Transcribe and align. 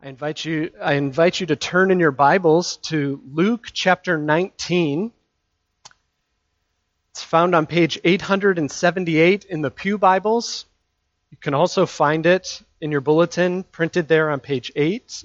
I 0.00 0.08
invite 0.10 0.44
you 0.44 0.70
I 0.80 0.92
invite 0.92 1.40
you 1.40 1.46
to 1.48 1.56
turn 1.56 1.90
in 1.90 1.98
your 1.98 2.12
Bibles 2.12 2.76
to 2.82 3.20
Luke 3.32 3.66
chapter 3.72 4.16
19. 4.16 5.10
It's 7.10 7.22
found 7.24 7.52
on 7.56 7.66
page 7.66 7.98
878 8.04 9.44
in 9.46 9.60
the 9.60 9.72
Pew 9.72 9.98
Bibles. 9.98 10.66
You 11.32 11.38
can 11.38 11.52
also 11.52 11.84
find 11.84 12.26
it 12.26 12.62
in 12.80 12.92
your 12.92 13.00
bulletin 13.00 13.64
printed 13.64 14.06
there 14.06 14.30
on 14.30 14.38
page 14.38 14.70
8. 14.76 15.24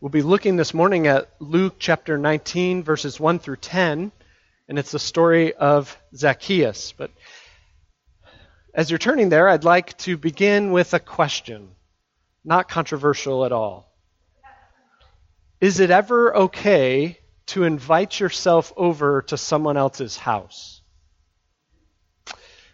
We'll 0.00 0.08
be 0.08 0.22
looking 0.22 0.56
this 0.56 0.72
morning 0.72 1.08
at 1.08 1.30
Luke 1.40 1.74
chapter 1.78 2.16
19 2.16 2.84
verses 2.84 3.20
1 3.20 3.38
through 3.38 3.56
10 3.56 4.12
and 4.66 4.78
it's 4.78 4.92
the 4.92 4.98
story 4.98 5.52
of 5.52 5.94
Zacchaeus. 6.16 6.92
But 6.92 7.10
as 8.74 8.90
you're 8.90 8.98
turning 8.98 9.28
there, 9.28 9.48
I'd 9.48 9.64
like 9.64 9.96
to 9.98 10.16
begin 10.16 10.72
with 10.72 10.94
a 10.94 11.00
question, 11.00 11.68
not 12.44 12.68
controversial 12.68 13.44
at 13.44 13.52
all. 13.52 13.92
Is 15.60 15.80
it 15.80 15.90
ever 15.90 16.36
okay 16.36 17.18
to 17.46 17.64
invite 17.64 18.20
yourself 18.20 18.72
over 18.76 19.22
to 19.22 19.36
someone 19.36 19.76
else's 19.76 20.16
house? 20.16 20.82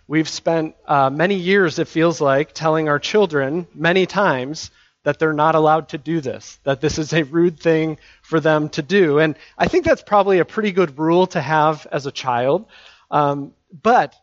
We've 0.07 0.29
spent 0.29 0.75
uh, 0.87 1.09
many 1.09 1.37
years, 1.37 1.79
it 1.79 1.89
feels 1.89 2.21
like, 2.21 2.53
telling 2.53 2.89
our 2.89 2.99
children 2.99 3.67
many 3.75 4.05
times 4.05 4.71
that 5.05 5.19
they're 5.19 5.33
not 5.33 5.55
allowed 5.55 5.91
to 5.91 5.99
do 5.99 6.21
this, 6.21 6.59
that 6.65 6.81
this 6.81 6.99
is 6.99 7.13
a 7.13 7.23
rude 7.23 7.59
thing 7.59 7.99
for 8.23 8.41
them 8.41 8.69
to 8.71 8.83
do. 8.83 9.19
And 9.19 9.37
I 9.57 9.69
think 9.69 9.85
that's 9.85 10.03
probably 10.03 10.41
a 10.41 10.45
pretty 10.45 10.73
good 10.73 10.99
rule 10.99 11.27
to 11.29 11.41
have 11.41 11.87
as 11.91 12.05
a 12.05 12.13
child. 12.13 12.67
Um, 13.11 13.55
but 13.83 14.15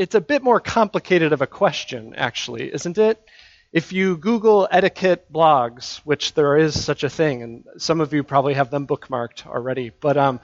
it's 0.00 0.14
a 0.14 0.20
bit 0.20 0.42
more 0.42 0.60
complicated 0.60 1.34
of 1.34 1.42
a 1.42 1.46
question, 1.46 2.14
actually, 2.16 2.72
isn't 2.72 2.96
it? 2.96 3.22
If 3.70 3.92
you 3.92 4.16
Google 4.16 4.66
etiquette 4.70 5.30
blogs, 5.30 5.98
which 5.98 6.32
there 6.32 6.56
is 6.56 6.82
such 6.82 7.04
a 7.04 7.10
thing, 7.10 7.42
and 7.42 7.64
some 7.76 8.00
of 8.00 8.14
you 8.14 8.24
probably 8.24 8.54
have 8.54 8.70
them 8.70 8.86
bookmarked 8.86 9.46
already, 9.46 9.90
but 10.00 10.16
um, 10.16 10.40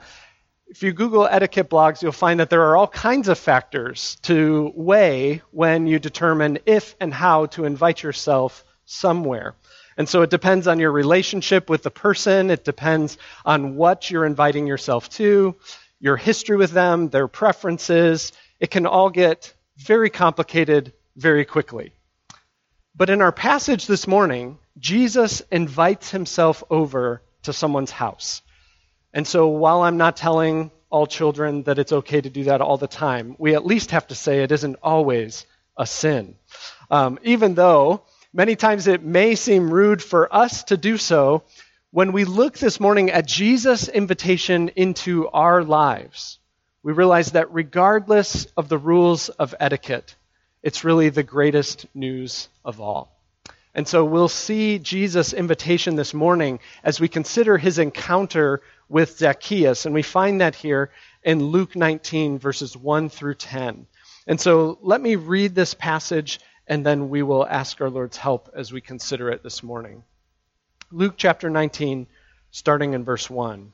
if 0.67 0.83
you 0.83 0.93
Google 0.93 1.25
etiquette 1.25 1.71
blogs, 1.71 2.03
you'll 2.03 2.11
find 2.11 2.39
that 2.39 2.51
there 2.51 2.65
are 2.65 2.77
all 2.77 2.87
kinds 2.87 3.29
of 3.29 3.39
factors 3.39 4.17
to 4.21 4.71
weigh 4.75 5.41
when 5.49 5.87
you 5.87 5.97
determine 5.97 6.59
if 6.67 6.95
and 7.01 7.11
how 7.11 7.47
to 7.47 7.65
invite 7.65 8.03
yourself 8.03 8.63
somewhere. 8.85 9.55
And 9.97 10.07
so 10.07 10.21
it 10.21 10.29
depends 10.29 10.67
on 10.67 10.79
your 10.79 10.91
relationship 10.91 11.67
with 11.67 11.81
the 11.81 11.89
person, 11.89 12.51
it 12.51 12.63
depends 12.63 13.17
on 13.43 13.75
what 13.75 14.11
you're 14.11 14.25
inviting 14.25 14.67
yourself 14.67 15.09
to, 15.17 15.55
your 15.99 16.15
history 16.15 16.57
with 16.57 16.69
them, 16.69 17.09
their 17.09 17.27
preferences, 17.27 18.33
it 18.59 18.71
can 18.71 18.85
all 18.85 19.09
get 19.09 19.53
very 19.77 20.09
complicated 20.09 20.93
very 21.15 21.45
quickly. 21.45 21.93
But 22.95 23.09
in 23.09 23.21
our 23.21 23.31
passage 23.31 23.85
this 23.85 24.07
morning, 24.07 24.57
Jesus 24.77 25.41
invites 25.51 26.11
himself 26.11 26.63
over 26.69 27.21
to 27.43 27.53
someone's 27.53 27.91
house. 27.91 28.41
And 29.13 29.27
so 29.27 29.47
while 29.47 29.81
I'm 29.81 29.97
not 29.97 30.17
telling 30.17 30.71
all 30.89 31.05
children 31.05 31.63
that 31.63 31.79
it's 31.79 31.91
okay 31.91 32.21
to 32.21 32.29
do 32.29 32.45
that 32.45 32.61
all 32.61 32.77
the 32.77 32.87
time, 32.87 33.35
we 33.37 33.55
at 33.55 33.65
least 33.65 33.91
have 33.91 34.07
to 34.07 34.15
say 34.15 34.41
it 34.41 34.51
isn't 34.51 34.77
always 34.81 35.45
a 35.77 35.85
sin. 35.85 36.35
Um, 36.89 37.19
even 37.23 37.53
though 37.53 38.03
many 38.33 38.55
times 38.55 38.87
it 38.87 39.03
may 39.03 39.35
seem 39.35 39.71
rude 39.71 40.01
for 40.01 40.33
us 40.33 40.63
to 40.65 40.77
do 40.77 40.97
so, 40.97 41.43
when 41.91 42.11
we 42.11 42.25
look 42.25 42.57
this 42.57 42.79
morning 42.79 43.11
at 43.11 43.27
Jesus' 43.27 43.87
invitation 43.87 44.69
into 44.69 45.27
our 45.29 45.63
lives, 45.63 46.39
we 46.87 46.93
realize 46.93 47.31
that 47.31 47.53
regardless 47.53 48.45
of 48.55 48.69
the 48.69 48.77
rules 48.77 49.27
of 49.27 49.53
etiquette, 49.59 50.15
it's 50.63 50.85
really 50.85 51.09
the 51.09 51.21
greatest 51.21 51.85
news 51.93 52.47
of 52.63 52.79
all. 52.79 53.11
And 53.75 53.85
so 53.85 54.05
we'll 54.05 54.29
see 54.29 54.79
Jesus' 54.79 55.33
invitation 55.33 55.97
this 55.97 56.13
morning 56.13 56.61
as 56.85 57.01
we 57.01 57.09
consider 57.09 57.57
his 57.57 57.77
encounter 57.77 58.61
with 58.87 59.17
Zacchaeus. 59.17 59.85
And 59.85 59.93
we 59.93 60.01
find 60.01 60.39
that 60.39 60.55
here 60.55 60.89
in 61.23 61.47
Luke 61.47 61.75
19, 61.75 62.39
verses 62.39 62.77
1 62.77 63.09
through 63.09 63.35
10. 63.35 63.85
And 64.25 64.39
so 64.39 64.77
let 64.81 65.01
me 65.01 65.17
read 65.17 65.55
this 65.55 65.73
passage, 65.73 66.39
and 66.67 66.85
then 66.85 67.09
we 67.09 67.21
will 67.21 67.45
ask 67.45 67.81
our 67.81 67.89
Lord's 67.89 68.15
help 68.15 68.49
as 68.55 68.71
we 68.71 68.79
consider 68.79 69.29
it 69.29 69.43
this 69.43 69.61
morning. 69.61 70.03
Luke 70.89 71.15
chapter 71.17 71.49
19, 71.49 72.07
starting 72.51 72.93
in 72.93 73.03
verse 73.03 73.29
1 73.29 73.73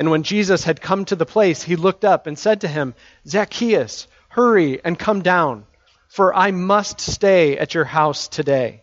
And 0.00 0.10
when 0.10 0.22
Jesus 0.22 0.64
had 0.64 0.80
come 0.80 1.04
to 1.04 1.14
the 1.14 1.26
place, 1.26 1.62
he 1.62 1.76
looked 1.76 2.06
up 2.06 2.26
and 2.26 2.38
said 2.38 2.62
to 2.62 2.68
him, 2.68 2.94
Zacchaeus, 3.28 4.06
hurry 4.30 4.82
and 4.82 4.98
come 4.98 5.20
down, 5.20 5.66
for 6.08 6.34
I 6.34 6.52
must 6.52 7.02
stay 7.02 7.58
at 7.58 7.74
your 7.74 7.84
house 7.84 8.26
today. 8.26 8.82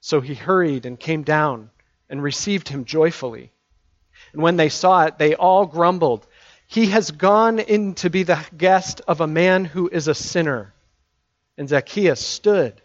So 0.00 0.22
he 0.22 0.32
hurried 0.32 0.86
and 0.86 0.98
came 0.98 1.24
down 1.24 1.68
and 2.08 2.22
received 2.22 2.70
him 2.70 2.86
joyfully. 2.86 3.52
And 4.32 4.40
when 4.40 4.56
they 4.56 4.70
saw 4.70 5.04
it, 5.04 5.18
they 5.18 5.34
all 5.34 5.66
grumbled, 5.66 6.26
He 6.66 6.86
has 6.86 7.10
gone 7.10 7.58
in 7.58 7.94
to 7.96 8.08
be 8.08 8.22
the 8.22 8.42
guest 8.56 9.02
of 9.06 9.20
a 9.20 9.26
man 9.26 9.66
who 9.66 9.90
is 9.90 10.08
a 10.08 10.14
sinner. 10.14 10.72
And 11.58 11.68
Zacchaeus 11.68 12.26
stood 12.26 12.80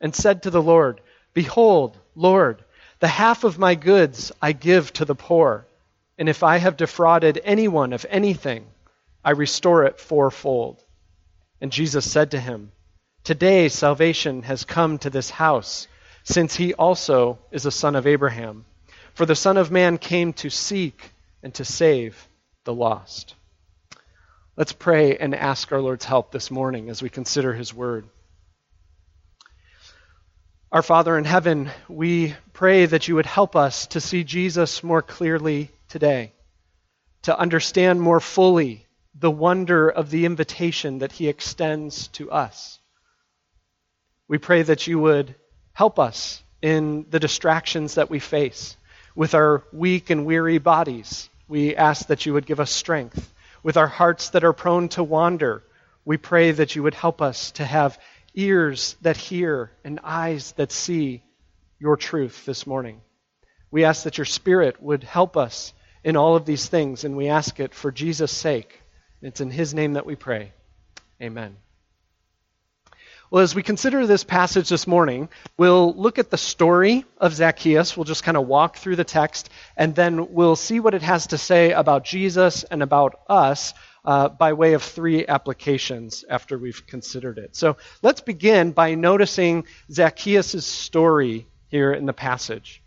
and 0.00 0.14
said 0.14 0.44
to 0.44 0.50
the 0.50 0.62
Lord, 0.62 1.00
Behold, 1.34 1.98
Lord, 2.14 2.62
the 3.00 3.08
half 3.08 3.42
of 3.42 3.58
my 3.58 3.74
goods 3.74 4.30
I 4.40 4.52
give 4.52 4.92
to 4.92 5.04
the 5.04 5.16
poor. 5.16 5.66
And 6.20 6.28
if 6.28 6.42
I 6.42 6.58
have 6.58 6.76
defrauded 6.76 7.40
anyone 7.44 7.94
of 7.94 8.04
anything, 8.10 8.66
I 9.24 9.30
restore 9.30 9.84
it 9.84 9.98
fourfold. 9.98 10.84
And 11.62 11.72
Jesus 11.72 12.08
said 12.08 12.32
to 12.32 12.40
him, 12.40 12.72
Today 13.24 13.70
salvation 13.70 14.42
has 14.42 14.64
come 14.64 14.98
to 14.98 15.08
this 15.08 15.30
house, 15.30 15.88
since 16.22 16.54
he 16.54 16.74
also 16.74 17.38
is 17.50 17.64
a 17.64 17.70
son 17.70 17.96
of 17.96 18.06
Abraham. 18.06 18.66
For 19.14 19.24
the 19.24 19.34
Son 19.34 19.56
of 19.56 19.70
Man 19.70 19.96
came 19.96 20.34
to 20.34 20.50
seek 20.50 21.10
and 21.42 21.54
to 21.54 21.64
save 21.64 22.28
the 22.64 22.74
lost. 22.74 23.34
Let's 24.58 24.74
pray 24.74 25.16
and 25.16 25.34
ask 25.34 25.72
our 25.72 25.80
Lord's 25.80 26.04
help 26.04 26.32
this 26.32 26.50
morning 26.50 26.90
as 26.90 27.00
we 27.00 27.08
consider 27.08 27.54
his 27.54 27.72
word. 27.72 28.06
Our 30.70 30.82
Father 30.82 31.16
in 31.16 31.24
heaven, 31.24 31.70
we 31.88 32.34
pray 32.52 32.84
that 32.84 33.08
you 33.08 33.14
would 33.14 33.24
help 33.24 33.56
us 33.56 33.86
to 33.86 34.02
see 34.02 34.22
Jesus 34.22 34.84
more 34.84 35.00
clearly 35.00 35.70
today, 35.90 36.32
to 37.22 37.38
understand 37.38 38.00
more 38.00 38.20
fully 38.20 38.86
the 39.14 39.30
wonder 39.30 39.88
of 39.88 40.10
the 40.10 40.24
invitation 40.24 41.00
that 41.00 41.12
he 41.12 41.28
extends 41.28 42.08
to 42.08 42.30
us. 42.30 42.78
We 44.28 44.38
pray 44.38 44.62
that 44.62 44.86
you 44.86 44.98
would 44.98 45.34
help 45.72 45.98
us 45.98 46.42
in 46.62 47.06
the 47.10 47.20
distractions 47.20 47.96
that 47.96 48.08
we 48.08 48.20
face. 48.20 48.76
With 49.14 49.34
our 49.34 49.64
weak 49.72 50.10
and 50.10 50.24
weary 50.24 50.58
bodies, 50.58 51.28
we 51.48 51.74
ask 51.74 52.06
that 52.06 52.24
you 52.24 52.32
would 52.34 52.46
give 52.46 52.60
us 52.60 52.70
strength. 52.70 53.32
With 53.62 53.76
our 53.76 53.88
hearts 53.88 54.30
that 54.30 54.44
are 54.44 54.52
prone 54.52 54.88
to 54.90 55.02
wander, 55.02 55.64
we 56.04 56.16
pray 56.16 56.52
that 56.52 56.76
you 56.76 56.84
would 56.84 56.94
help 56.94 57.20
us 57.20 57.50
to 57.52 57.64
have 57.64 57.98
ears 58.34 58.96
that 59.02 59.16
hear 59.16 59.72
and 59.84 60.00
eyes 60.04 60.52
that 60.52 60.70
see 60.70 61.22
your 61.78 61.96
truth 61.96 62.46
this 62.46 62.66
morning. 62.66 63.00
We 63.70 63.84
ask 63.84 64.04
that 64.04 64.18
your 64.18 64.24
Spirit 64.24 64.82
would 64.82 65.02
help 65.02 65.36
us 65.36 65.72
in 66.02 66.16
all 66.16 66.36
of 66.36 66.44
these 66.44 66.66
things, 66.66 67.04
and 67.04 67.16
we 67.16 67.28
ask 67.28 67.60
it 67.60 67.74
for 67.74 67.90
Jesus' 67.90 68.32
sake. 68.32 68.80
It's 69.22 69.40
in 69.40 69.50
His 69.50 69.74
name 69.74 69.94
that 69.94 70.06
we 70.06 70.16
pray. 70.16 70.52
Amen. 71.20 71.56
Well, 73.30 73.44
as 73.44 73.54
we 73.54 73.62
consider 73.62 74.06
this 74.08 74.24
passage 74.24 74.68
this 74.68 74.88
morning, 74.88 75.28
we'll 75.56 75.94
look 75.94 76.18
at 76.18 76.30
the 76.30 76.36
story 76.36 77.04
of 77.18 77.32
Zacchaeus. 77.32 77.96
We'll 77.96 78.04
just 78.04 78.24
kind 78.24 78.36
of 78.36 78.48
walk 78.48 78.78
through 78.78 78.96
the 78.96 79.04
text, 79.04 79.50
and 79.76 79.94
then 79.94 80.32
we'll 80.32 80.56
see 80.56 80.80
what 80.80 80.94
it 80.94 81.02
has 81.02 81.28
to 81.28 81.38
say 81.38 81.70
about 81.70 82.04
Jesus 82.04 82.64
and 82.64 82.82
about 82.82 83.20
us 83.28 83.72
uh, 84.04 84.30
by 84.30 84.54
way 84.54 84.72
of 84.72 84.82
three 84.82 85.26
applications 85.28 86.24
after 86.28 86.58
we've 86.58 86.84
considered 86.86 87.38
it. 87.38 87.54
So 87.54 87.76
let's 88.02 88.20
begin 88.20 88.72
by 88.72 88.96
noticing 88.96 89.64
Zacchaeus' 89.92 90.66
story 90.66 91.46
here 91.68 91.92
in 91.92 92.06
the 92.06 92.12
passage. 92.12 92.82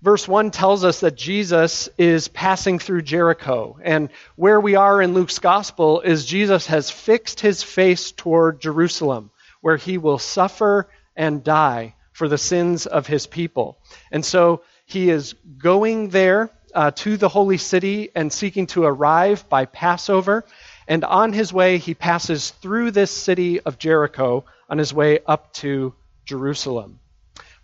Verse 0.00 0.28
1 0.28 0.52
tells 0.52 0.84
us 0.84 1.00
that 1.00 1.16
Jesus 1.16 1.88
is 1.98 2.28
passing 2.28 2.78
through 2.78 3.02
Jericho. 3.02 3.78
And 3.82 4.10
where 4.36 4.60
we 4.60 4.76
are 4.76 5.02
in 5.02 5.12
Luke's 5.12 5.40
gospel 5.40 6.00
is 6.02 6.24
Jesus 6.24 6.66
has 6.66 6.88
fixed 6.88 7.40
his 7.40 7.64
face 7.64 8.12
toward 8.12 8.60
Jerusalem, 8.60 9.32
where 9.60 9.76
he 9.76 9.98
will 9.98 10.20
suffer 10.20 10.88
and 11.16 11.42
die 11.42 11.96
for 12.12 12.28
the 12.28 12.38
sins 12.38 12.86
of 12.86 13.08
his 13.08 13.26
people. 13.26 13.78
And 14.12 14.24
so 14.24 14.62
he 14.86 15.10
is 15.10 15.34
going 15.58 16.10
there 16.10 16.50
uh, 16.74 16.92
to 16.92 17.16
the 17.16 17.28
holy 17.28 17.58
city 17.58 18.10
and 18.14 18.32
seeking 18.32 18.68
to 18.68 18.84
arrive 18.84 19.48
by 19.48 19.64
Passover. 19.64 20.44
And 20.86 21.04
on 21.04 21.32
his 21.32 21.52
way, 21.52 21.78
he 21.78 21.94
passes 21.94 22.50
through 22.50 22.92
this 22.92 23.10
city 23.10 23.60
of 23.60 23.78
Jericho 23.78 24.44
on 24.70 24.78
his 24.78 24.94
way 24.94 25.18
up 25.26 25.52
to 25.54 25.94
Jerusalem. 26.24 27.00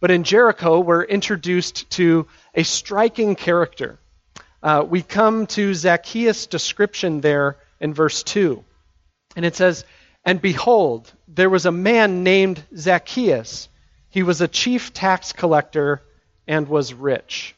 But 0.04 0.10
in 0.10 0.24
Jericho, 0.24 0.80
we're 0.80 1.02
introduced 1.02 1.88
to 1.92 2.26
a 2.54 2.62
striking 2.62 3.36
character. 3.36 3.98
Uh, 4.62 4.84
we 4.86 5.00
come 5.00 5.46
to 5.46 5.72
Zacchaeus' 5.72 6.46
description 6.46 7.22
there 7.22 7.56
in 7.80 7.94
verse 7.94 8.22
2. 8.22 8.62
And 9.34 9.46
it 9.46 9.56
says, 9.56 9.86
And 10.22 10.42
behold, 10.42 11.10
there 11.26 11.48
was 11.48 11.64
a 11.64 11.72
man 11.72 12.22
named 12.22 12.62
Zacchaeus. 12.76 13.70
He 14.10 14.22
was 14.22 14.42
a 14.42 14.46
chief 14.46 14.92
tax 14.92 15.32
collector 15.32 16.02
and 16.46 16.68
was 16.68 16.92
rich. 16.92 17.56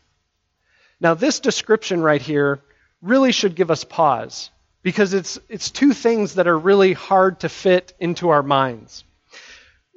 Now, 1.00 1.14
this 1.14 1.40
description 1.40 2.00
right 2.00 2.22
here 2.22 2.60
really 3.02 3.32
should 3.32 3.56
give 3.56 3.72
us 3.72 3.82
pause 3.82 4.50
because 4.84 5.14
it's, 5.14 5.37
it's 5.49 5.72
two 5.72 5.92
things 5.92 6.34
that 6.34 6.46
are 6.46 6.56
really 6.56 6.92
hard 6.92 7.40
to 7.40 7.49
fit 7.49 7.92
into 7.99 8.28
our 8.28 8.44
minds. 8.44 9.02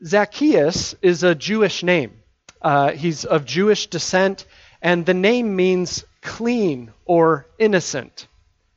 Zacchaeus 0.04 0.96
is 1.04 1.22
a 1.22 1.36
Jewish 1.36 1.84
name. 1.84 2.14
Uh, 2.62 2.92
he's 2.92 3.26
of 3.26 3.46
Jewish 3.46 3.88
descent, 3.88 4.46
and 4.82 5.06
the 5.06 5.14
name 5.14 5.56
means 5.56 6.04
clean 6.22 6.92
or 7.06 7.46
innocent. 7.58 8.28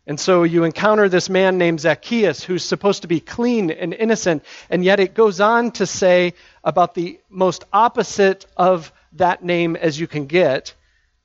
And 0.06 0.18
so 0.18 0.42
you 0.42 0.64
encounter 0.64 1.08
this 1.08 1.28
man 1.28 1.58
named 1.58 1.80
Zacchaeus 1.80 2.42
who's 2.42 2.64
supposed 2.64 3.02
to 3.02 3.08
be 3.08 3.20
clean 3.20 3.70
and 3.70 3.94
innocent, 3.94 4.44
and 4.68 4.84
yet 4.84 4.98
it 4.98 5.14
goes 5.14 5.40
on 5.40 5.70
to 5.72 5.86
say 5.86 6.34
about 6.64 6.94
the 6.94 7.20
most 7.28 7.64
opposite 7.72 8.46
of 8.56 8.92
that 9.12 9.44
name 9.44 9.76
as 9.76 9.98
you 9.98 10.06
can 10.06 10.26
get. 10.26 10.74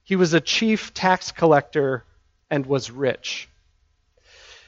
He 0.04 0.15
was 0.15 0.33
a 0.33 0.42
chief 0.42 0.94
tax 0.94 1.31
collector 1.31 2.04
and 2.50 2.65
was 2.65 2.92
rich. 2.92 3.50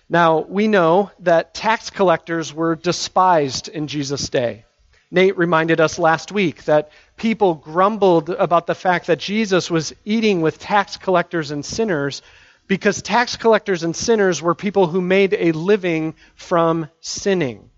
Now, 0.09 0.39
we 0.39 0.68
know 0.68 1.12
that 1.19 1.53
tax 1.53 1.91
collectors 1.91 2.51
were 2.51 2.75
despised 2.75 3.68
in 3.68 3.88
Jesus' 3.88 4.30
day. 4.30 4.65
Nate 5.12 5.38
reminded 5.38 5.80
us 5.82 5.98
last 5.98 6.32
week 6.32 6.66
that 6.66 6.92
people 7.18 7.56
grumbled 7.56 8.30
about 8.30 8.68
the 8.68 8.76
fact 8.76 9.08
that 9.08 9.20
Jesus 9.20 9.70
was 9.72 9.94
eating 10.06 10.42
with 10.42 10.60
tax 10.60 10.98
collectors 10.98 11.50
and 11.52 11.66
sinners 11.66 12.22
because 12.68 13.02
tax 13.02 13.36
collectors 13.36 13.84
and 13.84 13.96
sinners 13.96 14.42
were 14.42 14.54
people 14.54 14.86
who 14.86 15.02
made 15.02 15.34
a 15.34 15.52
living 15.52 16.14
from 16.36 16.88
sinning. 17.02 17.72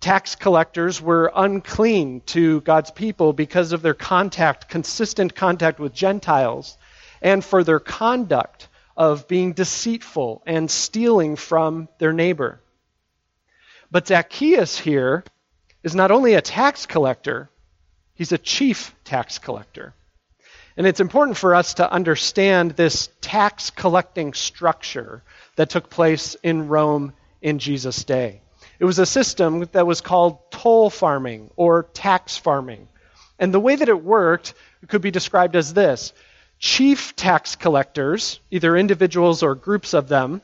Tax 0.00 0.34
collectors 0.34 1.00
were 1.00 1.32
unclean 1.34 2.20
to 2.26 2.60
God's 2.60 2.90
people 2.90 3.32
because 3.32 3.72
of 3.72 3.80
their 3.80 3.94
contact, 3.94 4.68
consistent 4.68 5.34
contact 5.34 5.78
with 5.80 5.94
Gentiles, 5.94 6.76
and 7.22 7.42
for 7.42 7.64
their 7.64 7.80
conduct 7.80 8.68
of 8.94 9.26
being 9.26 9.54
deceitful 9.54 10.42
and 10.44 10.70
stealing 10.70 11.36
from 11.36 11.88
their 11.98 12.12
neighbor. 12.12 12.60
But 13.90 14.08
Zacchaeus 14.08 14.78
here 14.78 15.24
is 15.82 15.94
not 15.94 16.10
only 16.10 16.34
a 16.34 16.40
tax 16.40 16.86
collector, 16.86 17.50
he's 18.14 18.32
a 18.32 18.38
chief 18.38 18.94
tax 19.04 19.38
collector. 19.38 19.94
And 20.76 20.86
it's 20.86 21.00
important 21.00 21.36
for 21.36 21.54
us 21.54 21.74
to 21.74 21.90
understand 21.90 22.72
this 22.72 23.10
tax 23.20 23.70
collecting 23.70 24.32
structure 24.32 25.22
that 25.56 25.70
took 25.70 25.90
place 25.90 26.34
in 26.42 26.68
Rome 26.68 27.12
in 27.42 27.58
Jesus' 27.58 28.04
day. 28.04 28.40
It 28.78 28.84
was 28.84 28.98
a 28.98 29.06
system 29.06 29.68
that 29.72 29.86
was 29.86 30.00
called 30.00 30.50
toll 30.50 30.88
farming 30.88 31.50
or 31.56 31.84
tax 31.94 32.36
farming. 32.36 32.88
And 33.38 33.52
the 33.52 33.60
way 33.60 33.76
that 33.76 33.88
it 33.88 34.02
worked 34.02 34.54
could 34.88 35.02
be 35.02 35.10
described 35.10 35.56
as 35.56 35.74
this 35.74 36.12
chief 36.58 37.14
tax 37.16 37.56
collectors, 37.56 38.40
either 38.50 38.76
individuals 38.76 39.42
or 39.42 39.54
groups 39.54 39.94
of 39.94 40.08
them, 40.08 40.40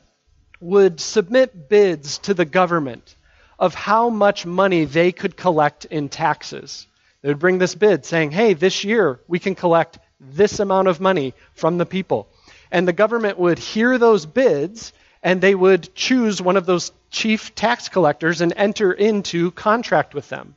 would 0.59 0.99
submit 0.99 1.69
bids 1.69 2.17
to 2.19 2.33
the 2.33 2.45
government 2.45 3.15
of 3.59 3.75
how 3.75 4.09
much 4.09 4.45
money 4.45 4.85
they 4.85 5.11
could 5.11 5.35
collect 5.35 5.85
in 5.85 6.09
taxes. 6.09 6.87
They 7.21 7.29
would 7.29 7.39
bring 7.39 7.57
this 7.57 7.75
bid 7.75 8.05
saying, 8.05 8.31
hey, 8.31 8.53
this 8.53 8.83
year 8.83 9.19
we 9.27 9.39
can 9.39 9.53
collect 9.53 9.99
this 10.19 10.59
amount 10.59 10.87
of 10.87 11.01
money 11.01 11.33
from 11.53 11.77
the 11.77 11.85
people. 11.85 12.29
And 12.71 12.87
the 12.87 12.93
government 12.93 13.37
would 13.37 13.59
hear 13.59 13.97
those 13.97 14.25
bids 14.25 14.93
and 15.21 15.41
they 15.41 15.53
would 15.53 15.93
choose 15.93 16.41
one 16.41 16.55
of 16.55 16.65
those 16.65 16.93
chief 17.11 17.53
tax 17.53 17.89
collectors 17.89 18.39
and 18.39 18.53
enter 18.55 18.93
into 18.93 19.51
contract 19.51 20.13
with 20.13 20.29
them. 20.29 20.55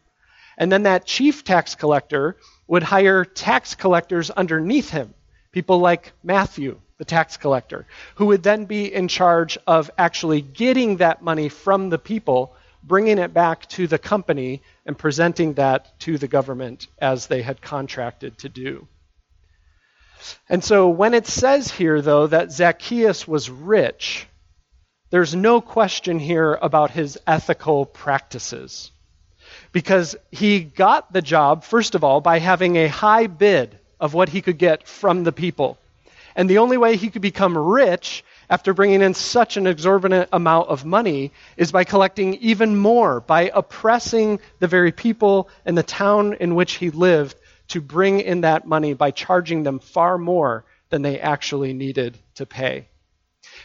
And 0.57 0.71
then 0.71 0.85
that 0.85 1.05
chief 1.05 1.43
tax 1.43 1.75
collector 1.75 2.37
would 2.69 2.85
hire 2.85 3.25
tax 3.25 3.75
collectors 3.75 4.31
underneath 4.31 4.91
him, 4.91 5.15
people 5.51 5.79
like 5.79 6.13
Matthew, 6.23 6.79
the 6.99 7.05
tax 7.05 7.37
collector, 7.37 7.87
who 8.15 8.27
would 8.27 8.45
then 8.45 8.67
be 8.67 8.93
in 8.93 9.09
charge 9.09 9.59
of 9.67 9.91
actually 9.99 10.43
getting 10.43 10.99
that 10.99 11.23
money 11.23 11.49
from 11.49 11.89
the 11.89 11.99
people 11.99 12.55
bringing 12.83 13.19
it 13.19 13.33
back 13.33 13.69
to 13.69 13.87
the 13.87 13.99
company 13.99 14.63
and 14.87 14.99
presenting 14.99 15.55
that 15.55 15.99
to 16.01 16.19
the 16.19 16.29
government 16.29 16.87
as 16.99 17.27
they 17.27 17.43
had 17.43 17.63
contracted 17.63 18.39
to 18.39 18.49
do. 18.49 18.89
And 20.49 20.63
so 20.63 20.89
when 20.89 21.15
it 21.15 21.27
says 21.27 21.71
here, 21.71 22.01
though, 22.01 22.27
that 22.27 22.53
Zacchaeus 22.53 23.27
was 23.27 23.51
rich, 23.51 24.27
there's 25.11 25.35
no 25.35 25.61
question 25.61 26.19
here 26.19 26.55
about 26.55 26.91
his 26.91 27.19
ethical 27.27 27.85
practices. 27.85 28.91
Because 29.73 30.17
he 30.31 30.61
got 30.61 31.13
the 31.13 31.23
job, 31.23 31.65
first 31.65 31.95
of 31.95 32.05
all, 32.05 32.21
by 32.21 32.39
having 32.39 32.77
a 32.77 32.89
high 32.89 33.27
bid 33.27 33.79
of 34.01 34.15
what 34.15 34.29
he 34.29 34.43
could 34.43 34.59
get 34.59 34.87
from 34.87 35.25
the 35.25 35.33
people. 35.33 35.79
And 36.35 36.49
the 36.49 36.59
only 36.59 36.79
way 36.79 36.97
he 36.97 37.11
could 37.11 37.23
become 37.23 37.57
rich 37.57 38.25
after 38.53 38.75
bringing 38.75 39.01
in 39.01 39.15
such 39.15 39.57
an 39.57 39.67
exorbitant 39.67 40.29
amount 40.31 40.69
of 40.69 40.85
money 40.85 41.33
is 41.57 41.73
by 41.73 41.85
collecting 41.85 42.35
even 42.35 42.77
more, 42.77 43.19
by 43.19 43.51
oppressing 43.55 44.39
the 44.59 44.67
very 44.67 44.93
people 44.93 45.49
and 45.65 45.77
the 45.77 45.83
town 45.83 46.35
in 46.35 46.55
which 46.55 46.75
he 46.75 46.91
lived 46.91 47.35
to 47.69 47.81
bring 47.81 48.21
in 48.21 48.43
that 48.43 48.67
money 48.67 48.93
by 48.93 49.11
charging 49.11 49.63
them 49.63 49.79
far 49.79 50.19
more 50.19 50.67
than 50.91 51.01
they 51.01 51.19
actually 51.19 51.73
needed 51.73 52.19
to 52.35 52.45
pay. 52.45 52.87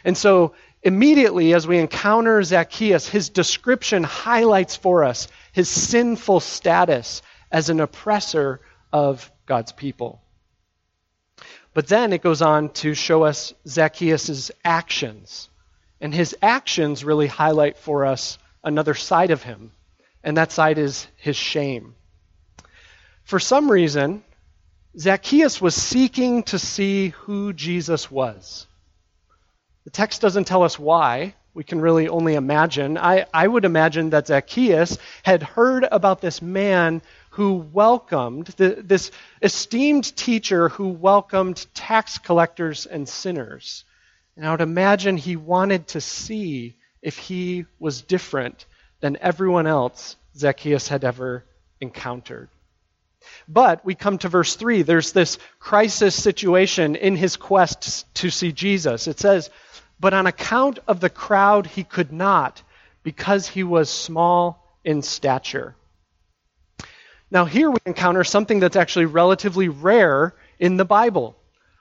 And 0.05 0.17
so, 0.17 0.53
immediately 0.81 1.53
as 1.53 1.67
we 1.67 1.79
encounter 1.79 2.41
Zacchaeus, 2.41 3.09
his 3.09 3.27
description 3.27 4.05
highlights 4.05 4.77
for 4.77 5.03
us 5.03 5.27
his 5.51 5.67
sinful 5.67 6.39
status 6.39 7.21
as 7.51 7.69
an 7.69 7.81
oppressor 7.81 8.61
of 8.93 9.29
God's 9.45 9.73
people. 9.73 10.21
But 11.77 11.85
then 11.85 12.11
it 12.11 12.23
goes 12.23 12.41
on 12.41 12.69
to 12.69 12.95
show 12.95 13.21
us 13.21 13.53
Zacchaeus' 13.67 14.49
actions. 14.65 15.47
And 16.01 16.11
his 16.11 16.35
actions 16.41 17.03
really 17.03 17.27
highlight 17.27 17.77
for 17.77 18.07
us 18.07 18.39
another 18.63 18.95
side 18.95 19.29
of 19.29 19.43
him, 19.43 19.69
and 20.23 20.37
that 20.37 20.51
side 20.51 20.79
is 20.79 21.05
his 21.17 21.35
shame. 21.35 21.93
For 23.25 23.39
some 23.39 23.69
reason, 23.69 24.23
Zacchaeus 24.97 25.61
was 25.61 25.75
seeking 25.75 26.41
to 26.45 26.57
see 26.57 27.09
who 27.09 27.53
Jesus 27.53 28.09
was. 28.09 28.65
The 29.83 29.91
text 29.91 30.19
doesn't 30.19 30.45
tell 30.45 30.63
us 30.63 30.79
why. 30.79 31.35
We 31.53 31.63
can 31.63 31.79
really 31.79 32.09
only 32.09 32.33
imagine. 32.33 32.97
I, 32.97 33.27
I 33.31 33.47
would 33.47 33.65
imagine 33.65 34.09
that 34.09 34.25
Zacchaeus 34.25 34.97
had 35.21 35.43
heard 35.43 35.87
about 35.91 36.21
this 36.21 36.41
man 36.41 37.03
who 37.37 37.53
welcomed, 37.71 38.47
the, 38.57 38.81
this 38.83 39.11
esteemed 39.43 40.15
teacher 40.15 40.69
who 40.69 40.87
welcomed 40.87 41.67
tax 41.75 42.17
collectors 42.17 42.87
and 42.87 43.07
sinners. 43.07 43.85
And 44.35 44.43
I 44.43 44.49
would 44.49 44.61
imagine 44.61 45.17
he 45.17 45.35
wanted 45.35 45.89
to 45.89 46.01
see 46.01 46.77
if 46.99 47.15
he 47.19 47.67
was 47.77 48.01
different 48.01 48.65
than 49.01 49.19
everyone 49.21 49.67
else 49.67 50.15
Zacchaeus 50.35 50.87
had 50.87 51.03
ever 51.03 51.45
encountered. 51.79 52.49
But 53.47 53.85
we 53.85 53.93
come 53.93 54.17
to 54.17 54.29
verse 54.29 54.55
3. 54.55 54.81
There's 54.81 55.11
this 55.11 55.37
crisis 55.59 56.15
situation 56.15 56.95
in 56.95 57.15
his 57.15 57.37
quest 57.37 58.11
to 58.15 58.31
see 58.31 58.51
Jesus. 58.51 59.05
It 59.05 59.19
says, 59.19 59.51
But 59.99 60.15
on 60.15 60.25
account 60.25 60.79
of 60.87 61.01
the 61.01 61.11
crowd, 61.11 61.67
he 61.67 61.83
could 61.83 62.11
not, 62.11 62.63
because 63.03 63.47
he 63.47 63.61
was 63.61 63.91
small 63.91 64.75
in 64.83 65.03
stature. 65.03 65.75
Now, 67.29 67.45
here 67.45 67.69
we 67.69 67.77
encounter 67.85 68.23
something 68.23 68.59
that's 68.59 68.77
actually 68.77 69.05
relatively 69.05 69.67
rare 69.67 70.33
in 70.59 70.77
the 70.77 70.85
Bible. 70.85 71.35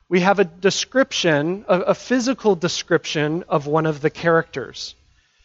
We 0.09 0.21
have 0.21 0.38
a 0.38 0.45
description, 0.45 1.65
a, 1.69 1.81
a, 1.81 1.95
physical 1.95 2.57
description 2.57 3.45
of 3.49 3.67
one 3.67 3.87
of 3.87 4.00
the 4.00 4.11
characters. 4.11 4.95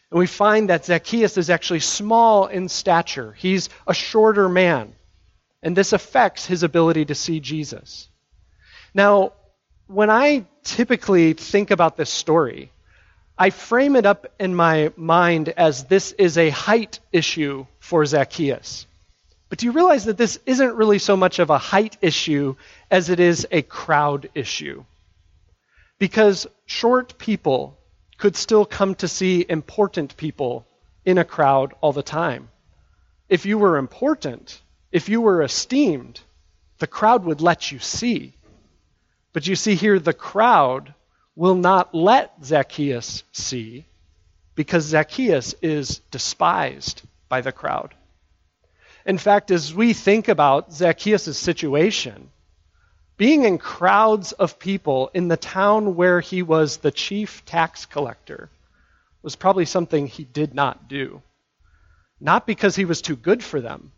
And 0.09 0.19
we 0.19 0.27
find 0.27 0.69
that 0.69 0.85
Zacchaeus 0.85 1.37
is 1.37 1.49
actually 1.49 1.79
small 1.79 2.47
in 2.47 2.67
stature. 2.67 3.33
He's 3.33 3.69
a 3.87 3.93
shorter 3.93 4.49
man. 4.49 4.93
And 5.63 5.75
this 5.75 5.93
affects 5.93 6.45
his 6.45 6.63
ability 6.63 7.05
to 7.05 7.15
see 7.15 7.39
Jesus. 7.39 8.07
Now, 8.93 9.33
when 9.87 10.09
I 10.09 10.45
typically 10.63 11.33
think 11.33 11.69
about 11.69 11.95
this 11.95 12.09
story, 12.09 12.71
I 13.37 13.51
frame 13.51 13.95
it 13.95 14.05
up 14.05 14.27
in 14.39 14.55
my 14.55 14.91
mind 14.95 15.49
as 15.49 15.85
this 15.85 16.11
is 16.13 16.37
a 16.37 16.49
height 16.49 16.99
issue 17.11 17.65
for 17.79 18.05
Zacchaeus. 18.05 18.87
But 19.51 19.59
do 19.59 19.65
you 19.65 19.73
realize 19.73 20.05
that 20.05 20.17
this 20.17 20.39
isn't 20.45 20.77
really 20.77 20.97
so 20.97 21.17
much 21.17 21.39
of 21.39 21.49
a 21.49 21.57
height 21.57 21.97
issue 21.99 22.55
as 22.89 23.09
it 23.09 23.19
is 23.19 23.45
a 23.51 23.61
crowd 23.61 24.29
issue? 24.33 24.85
Because 25.99 26.47
short 26.65 27.17
people 27.17 27.77
could 28.17 28.37
still 28.37 28.63
come 28.63 28.95
to 28.95 29.09
see 29.09 29.45
important 29.49 30.15
people 30.15 30.65
in 31.03 31.17
a 31.17 31.25
crowd 31.25 31.73
all 31.81 31.91
the 31.91 32.01
time. 32.01 32.47
If 33.27 33.45
you 33.45 33.57
were 33.57 33.75
important, 33.75 34.61
if 34.89 35.09
you 35.09 35.19
were 35.19 35.41
esteemed, 35.41 36.21
the 36.79 36.87
crowd 36.87 37.25
would 37.25 37.41
let 37.41 37.73
you 37.73 37.79
see. 37.79 38.31
But 39.33 39.47
you 39.47 39.57
see 39.57 39.75
here, 39.75 39.99
the 39.99 40.13
crowd 40.13 40.93
will 41.35 41.55
not 41.55 41.93
let 41.93 42.31
Zacchaeus 42.41 43.25
see 43.33 43.83
because 44.55 44.85
Zacchaeus 44.85 45.55
is 45.61 45.99
despised 46.09 47.01
by 47.27 47.41
the 47.41 47.51
crowd. 47.51 47.93
In 49.05 49.17
fact, 49.17 49.51
as 49.51 49.73
we 49.73 49.93
think 49.93 50.27
about 50.27 50.71
Zacchaeus' 50.73 51.37
situation, 51.37 52.29
being 53.17 53.45
in 53.45 53.57
crowds 53.57 54.31
of 54.31 54.59
people 54.59 55.11
in 55.13 55.27
the 55.27 55.37
town 55.37 55.95
where 55.95 56.19
he 56.19 56.41
was 56.41 56.77
the 56.77 56.91
chief 56.91 57.45
tax 57.45 57.85
collector 57.85 58.49
was 59.21 59.35
probably 59.35 59.65
something 59.65 60.07
he 60.07 60.23
did 60.23 60.53
not 60.53 60.87
do. 60.87 61.21
Not 62.19 62.47
because 62.47 62.75
he 62.75 62.85
was 62.85 63.01
too 63.01 63.15
good 63.15 63.43
for 63.43 63.61
them, 63.61 63.91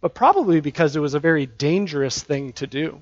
but 0.00 0.14
probably 0.14 0.60
because 0.60 0.96
it 0.96 1.00
was 1.00 1.14
a 1.14 1.20
very 1.20 1.46
dangerous 1.46 2.22
thing 2.22 2.52
to 2.54 2.66
do. 2.66 3.00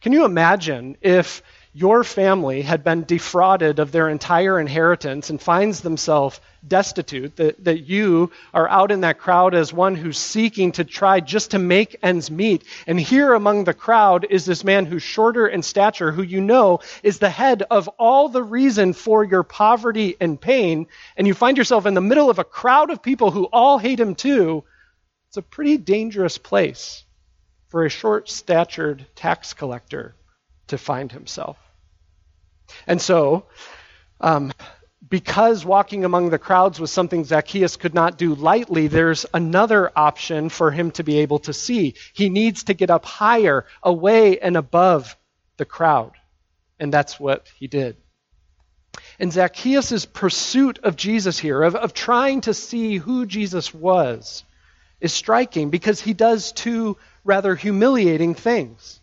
Can 0.00 0.12
you 0.12 0.24
imagine 0.24 0.96
if 1.00 1.42
your 1.76 2.04
family 2.04 2.62
had 2.62 2.84
been 2.84 3.02
defrauded 3.02 3.80
of 3.80 3.90
their 3.90 4.08
entire 4.08 4.60
inheritance 4.60 5.28
and 5.28 5.42
finds 5.42 5.80
themselves 5.80 6.40
destitute, 6.66 7.34
that, 7.34 7.64
that 7.64 7.80
you 7.80 8.30
are 8.54 8.68
out 8.68 8.92
in 8.92 9.00
that 9.00 9.18
crowd 9.18 9.54
as 9.54 9.72
one 9.72 9.96
who's 9.96 10.16
seeking 10.16 10.70
to 10.70 10.84
try 10.84 11.18
just 11.18 11.50
to 11.50 11.58
make 11.58 11.96
ends 12.00 12.30
meet. 12.30 12.62
And 12.86 12.98
here 12.98 13.34
among 13.34 13.64
the 13.64 13.74
crowd 13.74 14.24
is 14.30 14.44
this 14.44 14.62
man 14.62 14.86
who's 14.86 15.02
shorter 15.02 15.48
in 15.48 15.62
stature, 15.62 16.12
who 16.12 16.22
you 16.22 16.40
know 16.40 16.78
is 17.02 17.18
the 17.18 17.28
head 17.28 17.64
of 17.68 17.88
all 17.98 18.28
the 18.28 18.42
reason 18.42 18.92
for 18.92 19.24
your 19.24 19.42
poverty 19.42 20.16
and 20.20 20.40
pain. 20.40 20.86
And 21.16 21.26
you 21.26 21.34
find 21.34 21.58
yourself 21.58 21.86
in 21.86 21.94
the 21.94 22.00
middle 22.00 22.30
of 22.30 22.38
a 22.38 22.44
crowd 22.44 22.90
of 22.90 23.02
people 23.02 23.32
who 23.32 23.46
all 23.46 23.78
hate 23.78 23.98
him 23.98 24.14
too. 24.14 24.62
It's 25.26 25.38
a 25.38 25.42
pretty 25.42 25.78
dangerous 25.78 26.38
place 26.38 27.04
for 27.66 27.84
a 27.84 27.90
short 27.90 28.30
statured 28.30 29.04
tax 29.16 29.54
collector 29.54 30.14
to 30.68 30.78
find 30.78 31.10
himself. 31.10 31.58
And 32.86 33.00
so, 33.00 33.46
um, 34.20 34.52
because 35.08 35.64
walking 35.64 36.04
among 36.04 36.30
the 36.30 36.38
crowds 36.38 36.80
was 36.80 36.90
something 36.90 37.24
Zacchaeus 37.24 37.76
could 37.76 37.94
not 37.94 38.18
do 38.18 38.34
lightly, 38.34 38.88
there's 38.88 39.26
another 39.34 39.92
option 39.94 40.48
for 40.48 40.70
him 40.70 40.90
to 40.92 41.04
be 41.04 41.18
able 41.18 41.38
to 41.40 41.52
see. 41.52 41.94
He 42.14 42.28
needs 42.28 42.64
to 42.64 42.74
get 42.74 42.90
up 42.90 43.04
higher, 43.04 43.66
away 43.82 44.38
and 44.38 44.56
above 44.56 45.16
the 45.56 45.64
crowd. 45.64 46.12
And 46.80 46.92
that's 46.92 47.20
what 47.20 47.48
he 47.56 47.66
did. 47.66 47.96
And 49.18 49.32
Zacchaeus' 49.32 50.06
pursuit 50.06 50.78
of 50.82 50.96
Jesus 50.96 51.38
here, 51.38 51.62
of, 51.62 51.76
of 51.76 51.94
trying 51.94 52.40
to 52.42 52.54
see 52.54 52.96
who 52.96 53.26
Jesus 53.26 53.72
was, 53.72 54.44
is 55.00 55.12
striking 55.12 55.70
because 55.70 56.00
he 56.00 56.14
does 56.14 56.52
two 56.52 56.96
rather 57.24 57.54
humiliating 57.54 58.34
things. 58.34 59.00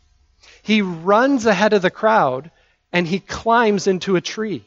He 0.64 0.82
runs 0.82 1.46
ahead 1.46 1.74
of 1.74 1.82
the 1.82 1.92
crowd 1.92 2.52
and 2.94 3.08
he 3.08 3.20
climbs 3.20 3.88
into 3.88 4.16
a 4.16 4.22
tree. 4.22 4.66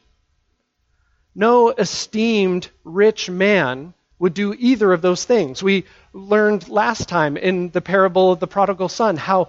No 1.35 1.71
esteemed 1.71 2.69
rich 2.85 3.29
man 3.29 3.95
would 4.19 4.35
do 4.35 4.55
either 4.59 4.93
of 4.93 5.03
those 5.03 5.25
things. 5.25 5.63
We 5.63 5.85
learned 6.13 6.69
last 6.69 7.09
time 7.09 7.37
in 7.37 7.71
the 7.71 7.81
parable 7.81 8.33
of 8.33 8.41
the 8.41 8.47
prodigal 8.47 8.89
son 8.89 9.17
how 9.17 9.49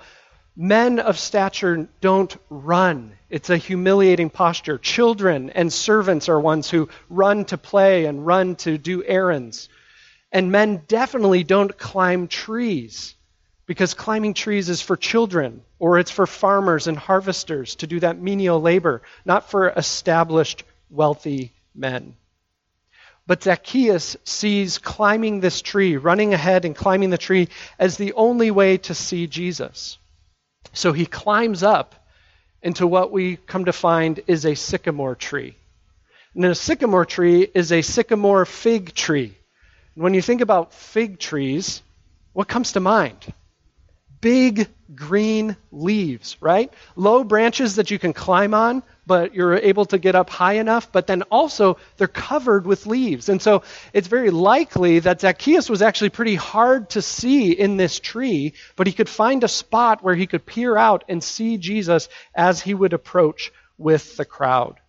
men 0.56 1.00
of 1.00 1.20
stature 1.20 1.88
don't 2.02 2.36
run. 2.50 3.12
It's 3.30 3.50
a 3.50 3.58
humiliating 3.58 4.30
posture. 4.30 4.78
Children 4.78 5.50
and 5.52 5.72
servants 5.72 6.30
are 6.30 6.40
ones 6.40 6.70
who 6.70 6.90
run 7.10 7.46
to 7.46 7.58
play 7.58 8.06
and 8.06 8.26
run 8.26 8.56
to 8.58 8.78
do 8.78 9.04
errands. 9.04 9.70
And 10.32 10.52
men 10.52 10.84
definitely 10.88 11.44
don't 11.44 11.78
climb 11.78 12.28
trees 12.28 13.15
because 13.66 13.94
climbing 13.94 14.34
trees 14.34 14.70
is 14.70 14.82
for 14.82 14.96
children 14.96 15.62
or 15.80 15.98
it's 15.98 16.12
for 16.12 16.28
farmers 16.28 16.88
and 16.88 16.98
harvesters 16.98 17.76
to 17.76 17.88
do 17.88 18.00
that 18.00 18.20
menial 18.20 18.62
labor, 18.62 19.02
not 19.26 19.50
for 19.50 19.70
established 19.70 20.64
wealthy 20.90 21.52
men. 21.74 22.16
But 23.28 23.44
Zacchaeus 23.44 24.18
sees 24.24 24.78
climbing 24.78 25.40
this 25.40 25.62
tree, 25.62 25.98
running 25.98 26.34
ahead 26.34 26.64
and 26.64 26.76
climbing 26.76 27.10
the 27.10 27.18
tree, 27.18 27.50
as 27.80 27.98
the 27.98 28.14
only 28.14 28.52
way 28.52 28.78
to 28.78 28.94
see 28.94 29.26
Jesus. 29.26 29.98
So 30.74 30.94
he 30.94 31.08
climbs 31.08 31.64
up 31.64 31.96
into 32.62 32.86
what 32.86 33.12
we 33.12 33.38
come 33.38 33.66
to 33.66 33.74
find 33.74 34.22
is 34.28 34.46
a 34.46 34.56
sycamore 34.56 35.16
tree. 35.16 35.56
And 36.36 36.46
a 36.46 36.54
sycamore 36.54 37.06
tree 37.06 37.48
is 37.54 37.72
a 37.72 37.82
sycamore 37.82 38.46
fig 38.46 38.94
tree. 38.94 39.36
And 39.96 40.04
when 40.04 40.14
you 40.14 40.22
think 40.22 40.42
about 40.42 40.74
fig 40.74 41.18
trees, 41.18 41.82
what 42.34 42.48
comes 42.48 42.74
to 42.74 42.80
mind? 42.80 43.34
Big 44.26 44.68
green 44.96 45.56
leaves, 45.72 46.36
right? 46.42 46.74
Low 46.96 47.24
branches 47.24 47.76
that 47.76 47.92
you 47.92 48.00
can 48.00 48.12
climb 48.12 48.56
on, 48.56 48.82
but 49.06 49.36
you're 49.36 49.54
able 49.54 49.86
to 49.86 50.00
get 50.00 50.16
up 50.16 50.32
high 50.32 50.54
enough, 50.54 50.92
but 50.92 51.06
then 51.06 51.22
also 51.30 51.78
they're 51.98 52.08
covered 52.08 52.66
with 52.66 52.88
leaves. 52.88 53.30
And 53.30 53.40
so 53.40 53.62
it's 53.94 54.08
very 54.08 54.32
likely 54.32 54.98
that 54.98 55.22
Zacchaeus 55.22 55.70
was 55.70 55.84
actually 55.84 56.10
pretty 56.10 56.34
hard 56.34 56.90
to 56.90 57.04
see 57.04 57.52
in 57.52 57.78
this 57.78 58.00
tree, 58.00 58.56
but 58.76 58.88
he 58.88 58.94
could 58.94 59.10
find 59.10 59.44
a 59.44 59.48
spot 59.48 60.04
where 60.04 60.16
he 60.16 60.26
could 60.26 60.44
peer 60.44 60.76
out 60.76 61.04
and 61.08 61.24
see 61.24 61.58
Jesus 61.58 62.10
as 62.34 62.60
he 62.60 62.74
would 62.74 62.94
approach 62.94 63.52
with 63.78 64.18
the 64.18 64.26
crowd. 64.26 64.80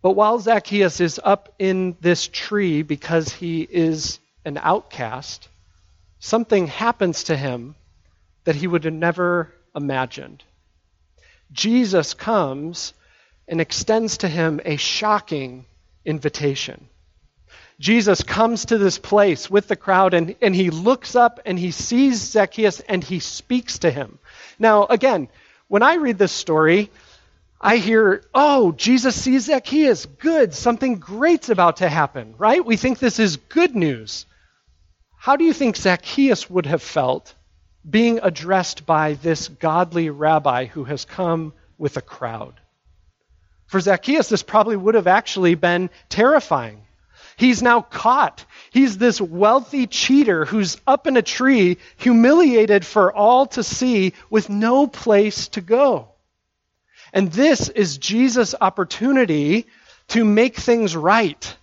But 0.00 0.12
while 0.12 0.38
Zacchaeus 0.38 1.02
is 1.02 1.20
up 1.22 1.54
in 1.58 1.98
this 2.00 2.28
tree 2.28 2.80
because 2.80 3.30
he 3.30 3.60
is 3.60 4.20
an 4.46 4.56
outcast, 4.56 5.50
something 6.24 6.66
happens 6.66 7.24
to 7.24 7.36
him 7.36 7.74
that 8.44 8.56
he 8.56 8.66
would 8.66 8.84
have 8.84 8.94
never 8.94 9.52
imagined. 9.76 10.42
Jesus 11.52 12.14
comes 12.14 12.94
and 13.46 13.60
extends 13.60 14.16
to 14.18 14.28
him 14.28 14.58
a 14.64 14.76
shocking 14.76 15.66
invitation. 16.02 16.88
Jesus 17.78 18.22
comes 18.22 18.64
to 18.66 18.78
this 18.78 18.96
place 18.96 19.50
with 19.50 19.68
the 19.68 19.76
crowd 19.76 20.14
and, 20.14 20.34
and 20.40 20.54
he 20.54 20.70
looks 20.70 21.14
up 21.14 21.40
and 21.44 21.58
he 21.58 21.72
sees 21.72 22.22
Zacchaeus 22.22 22.80
and 22.80 23.04
he 23.04 23.20
speaks 23.20 23.80
to 23.80 23.90
him. 23.90 24.18
Now, 24.58 24.86
again, 24.86 25.28
when 25.68 25.82
I 25.82 25.96
read 25.96 26.16
this 26.16 26.32
story, 26.32 26.90
I 27.60 27.76
hear, 27.76 28.24
oh, 28.32 28.72
Jesus 28.72 29.20
sees 29.20 29.44
Zacchaeus. 29.44 30.06
Good. 30.06 30.54
Something 30.54 30.94
great's 30.96 31.50
about 31.50 31.78
to 31.78 31.88
happen, 31.90 32.34
right? 32.38 32.64
We 32.64 32.78
think 32.78 32.98
this 32.98 33.18
is 33.18 33.36
good 33.36 33.76
news. 33.76 34.24
How 35.24 35.36
do 35.36 35.44
you 35.44 35.54
think 35.54 35.74
Zacchaeus 35.74 36.50
would 36.50 36.66
have 36.66 36.82
felt 36.82 37.32
being 37.88 38.20
addressed 38.22 38.84
by 38.84 39.14
this 39.14 39.48
godly 39.48 40.10
rabbi 40.10 40.66
who 40.66 40.84
has 40.84 41.06
come 41.06 41.54
with 41.78 41.96
a 41.96 42.02
crowd? 42.02 42.60
For 43.64 43.80
Zacchaeus, 43.80 44.28
this 44.28 44.42
probably 44.42 44.76
would 44.76 44.96
have 44.96 45.06
actually 45.06 45.54
been 45.54 45.88
terrifying. 46.10 46.82
He's 47.38 47.62
now 47.62 47.80
caught. 47.80 48.44
He's 48.70 48.98
this 48.98 49.18
wealthy 49.18 49.86
cheater 49.86 50.44
who's 50.44 50.76
up 50.86 51.06
in 51.06 51.16
a 51.16 51.22
tree, 51.22 51.78
humiliated 51.96 52.84
for 52.84 53.10
all 53.10 53.46
to 53.46 53.62
see, 53.62 54.12
with 54.28 54.50
no 54.50 54.86
place 54.86 55.48
to 55.56 55.62
go. 55.62 56.10
And 57.14 57.32
this 57.32 57.70
is 57.70 57.96
Jesus' 57.96 58.54
opportunity 58.60 59.68
to 60.08 60.22
make 60.22 60.56
things 60.56 60.94
right 60.94 61.56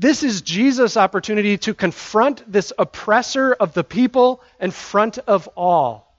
this 0.00 0.22
is 0.22 0.42
Jesus' 0.42 0.96
opportunity 0.96 1.58
to 1.58 1.74
confront 1.74 2.50
this 2.50 2.72
oppressor 2.78 3.52
of 3.52 3.74
the 3.74 3.82
people 3.82 4.40
in 4.60 4.70
front 4.70 5.18
of 5.18 5.48
all. 5.56 6.16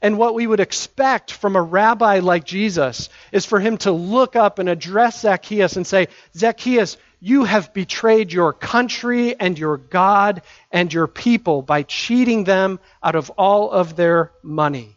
And 0.00 0.16
what 0.16 0.34
we 0.34 0.46
would 0.46 0.60
expect 0.60 1.30
from 1.30 1.54
a 1.54 1.60
rabbi 1.60 2.20
like 2.20 2.44
Jesus 2.44 3.10
is 3.30 3.44
for 3.44 3.60
him 3.60 3.76
to 3.78 3.92
look 3.92 4.34
up 4.34 4.58
and 4.58 4.66
address 4.66 5.20
Zacchaeus 5.20 5.76
and 5.76 5.86
say, 5.86 6.08
Zacchaeus, 6.34 6.96
you 7.20 7.44
have 7.44 7.74
betrayed 7.74 8.32
your 8.32 8.54
country 8.54 9.38
and 9.38 9.58
your 9.58 9.76
God 9.76 10.40
and 10.70 10.90
your 10.90 11.06
people 11.06 11.60
by 11.60 11.82
cheating 11.82 12.44
them 12.44 12.80
out 13.02 13.14
of 13.14 13.28
all 13.36 13.70
of 13.70 13.94
their 13.94 14.32
money. 14.42 14.96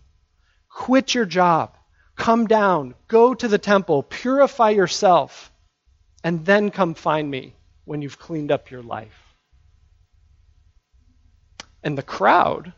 Quit 0.69 1.13
your 1.13 1.25
job. 1.25 1.75
Come 2.15 2.47
down. 2.47 2.95
Go 3.09 3.33
to 3.33 3.47
the 3.49 3.57
temple. 3.57 4.03
Purify 4.03 4.69
yourself. 4.69 5.51
And 6.23 6.45
then 6.45 6.71
come 6.71 6.93
find 6.93 7.29
me 7.29 7.54
when 7.85 8.01
you've 8.01 8.19
cleaned 8.19 8.51
up 8.51 8.71
your 8.71 8.81
life? 8.81 9.35
And 11.83 11.97
the 11.97 12.03
crowd, 12.03 12.73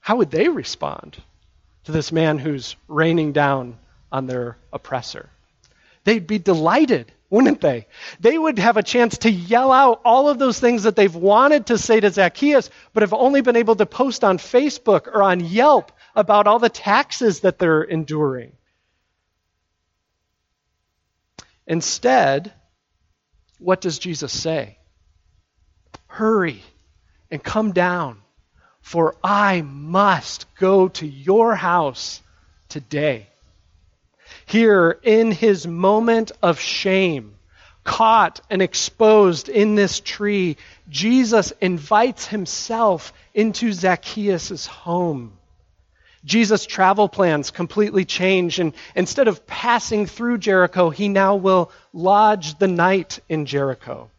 how 0.00 0.16
would 0.16 0.30
they 0.30 0.48
respond 0.48 1.16
to 1.84 1.92
this 1.92 2.12
man 2.12 2.38
who's 2.38 2.76
raining 2.88 3.32
down 3.32 3.78
on 4.10 4.26
their 4.26 4.56
oppressor? 4.72 5.30
they'd 6.04 6.26
be 6.26 6.38
delighted, 6.38 7.12
wouldn't 7.30 7.60
they? 7.60 7.86
They 8.20 8.36
would 8.36 8.58
have 8.58 8.76
a 8.76 8.82
chance 8.82 9.18
to 9.18 9.30
yell 9.30 9.72
out 9.72 10.00
all 10.04 10.28
of 10.28 10.38
those 10.38 10.58
things 10.58 10.82
that 10.82 10.96
they've 10.96 11.14
wanted 11.14 11.66
to 11.66 11.78
say 11.78 12.00
to 12.00 12.10
Zacchaeus, 12.10 12.70
but 12.92 13.02
have 13.02 13.12
only 13.12 13.40
been 13.40 13.56
able 13.56 13.76
to 13.76 13.86
post 13.86 14.24
on 14.24 14.38
Facebook 14.38 15.06
or 15.06 15.22
on 15.22 15.40
Yelp 15.40 15.92
about 16.14 16.46
all 16.46 16.58
the 16.58 16.68
taxes 16.68 17.40
that 17.40 17.58
they're 17.58 17.82
enduring. 17.82 18.52
Instead, 21.66 22.52
what 23.62 23.80
does 23.80 23.98
Jesus 23.98 24.32
say? 24.32 24.76
Hurry 26.06 26.62
and 27.30 27.42
come 27.42 27.72
down, 27.72 28.18
for 28.80 29.16
I 29.22 29.62
must 29.62 30.46
go 30.56 30.88
to 30.88 31.06
your 31.06 31.54
house 31.54 32.20
today. 32.68 33.28
Here, 34.46 34.98
in 35.02 35.30
his 35.30 35.66
moment 35.66 36.32
of 36.42 36.58
shame, 36.58 37.34
caught 37.84 38.40
and 38.50 38.60
exposed 38.62 39.48
in 39.48 39.74
this 39.74 40.00
tree, 40.00 40.56
Jesus 40.88 41.52
invites 41.60 42.26
himself 42.26 43.12
into 43.34 43.72
Zacchaeus' 43.72 44.66
home. 44.66 45.38
Jesus' 46.24 46.66
travel 46.66 47.08
plans 47.08 47.50
completely 47.50 48.04
change, 48.04 48.60
and 48.60 48.72
instead 48.94 49.28
of 49.28 49.46
passing 49.46 50.06
through 50.06 50.38
Jericho, 50.38 50.90
he 50.90 51.08
now 51.08 51.36
will 51.36 51.72
lodge 51.92 52.58
the 52.58 52.68
night 52.68 53.18
in 53.28 53.46
Jericho. 53.46 54.10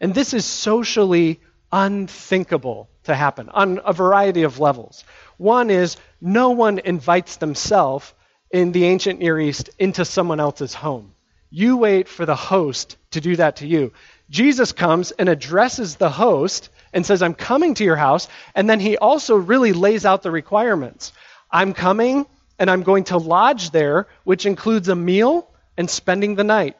And 0.00 0.14
this 0.14 0.34
is 0.34 0.44
socially 0.44 1.40
unthinkable 1.72 2.88
to 3.04 3.14
happen 3.14 3.48
on 3.48 3.80
a 3.84 3.92
variety 3.92 4.42
of 4.42 4.58
levels. 4.58 5.04
One 5.36 5.70
is 5.70 5.96
no 6.20 6.50
one 6.50 6.78
invites 6.80 7.36
themselves 7.36 8.12
in 8.50 8.72
the 8.72 8.84
ancient 8.84 9.20
Near 9.20 9.38
East 9.38 9.70
into 9.78 10.04
someone 10.04 10.40
else's 10.40 10.74
home. 10.74 11.12
You 11.50 11.76
wait 11.76 12.08
for 12.08 12.26
the 12.26 12.36
host 12.36 12.96
to 13.12 13.20
do 13.20 13.36
that 13.36 13.56
to 13.56 13.66
you. 13.66 13.92
Jesus 14.28 14.72
comes 14.72 15.12
and 15.12 15.28
addresses 15.28 15.96
the 15.96 16.10
host 16.10 16.68
and 16.96 17.04
says, 17.04 17.20
I'm 17.20 17.34
coming 17.34 17.74
to 17.74 17.84
your 17.84 17.96
house. 17.96 18.26
And 18.54 18.70
then 18.70 18.80
he 18.80 18.96
also 18.96 19.36
really 19.36 19.74
lays 19.74 20.06
out 20.06 20.22
the 20.22 20.30
requirements. 20.30 21.12
I'm 21.50 21.74
coming 21.74 22.24
and 22.58 22.70
I'm 22.70 22.84
going 22.84 23.04
to 23.04 23.18
lodge 23.18 23.70
there, 23.70 24.06
which 24.24 24.46
includes 24.46 24.88
a 24.88 24.96
meal 24.96 25.46
and 25.76 25.90
spending 25.90 26.36
the 26.36 26.42
night. 26.42 26.74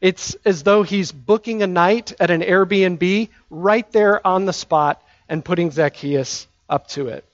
It's 0.00 0.34
as 0.44 0.64
though 0.64 0.82
he's 0.82 1.12
booking 1.12 1.62
a 1.62 1.68
night 1.68 2.12
at 2.18 2.32
an 2.32 2.40
Airbnb 2.40 3.28
right 3.50 3.92
there 3.92 4.26
on 4.26 4.46
the 4.46 4.52
spot 4.52 5.00
and 5.28 5.44
putting 5.44 5.70
Zacchaeus 5.70 6.48
up 6.68 6.88
to 6.88 7.06
it. 7.06 7.24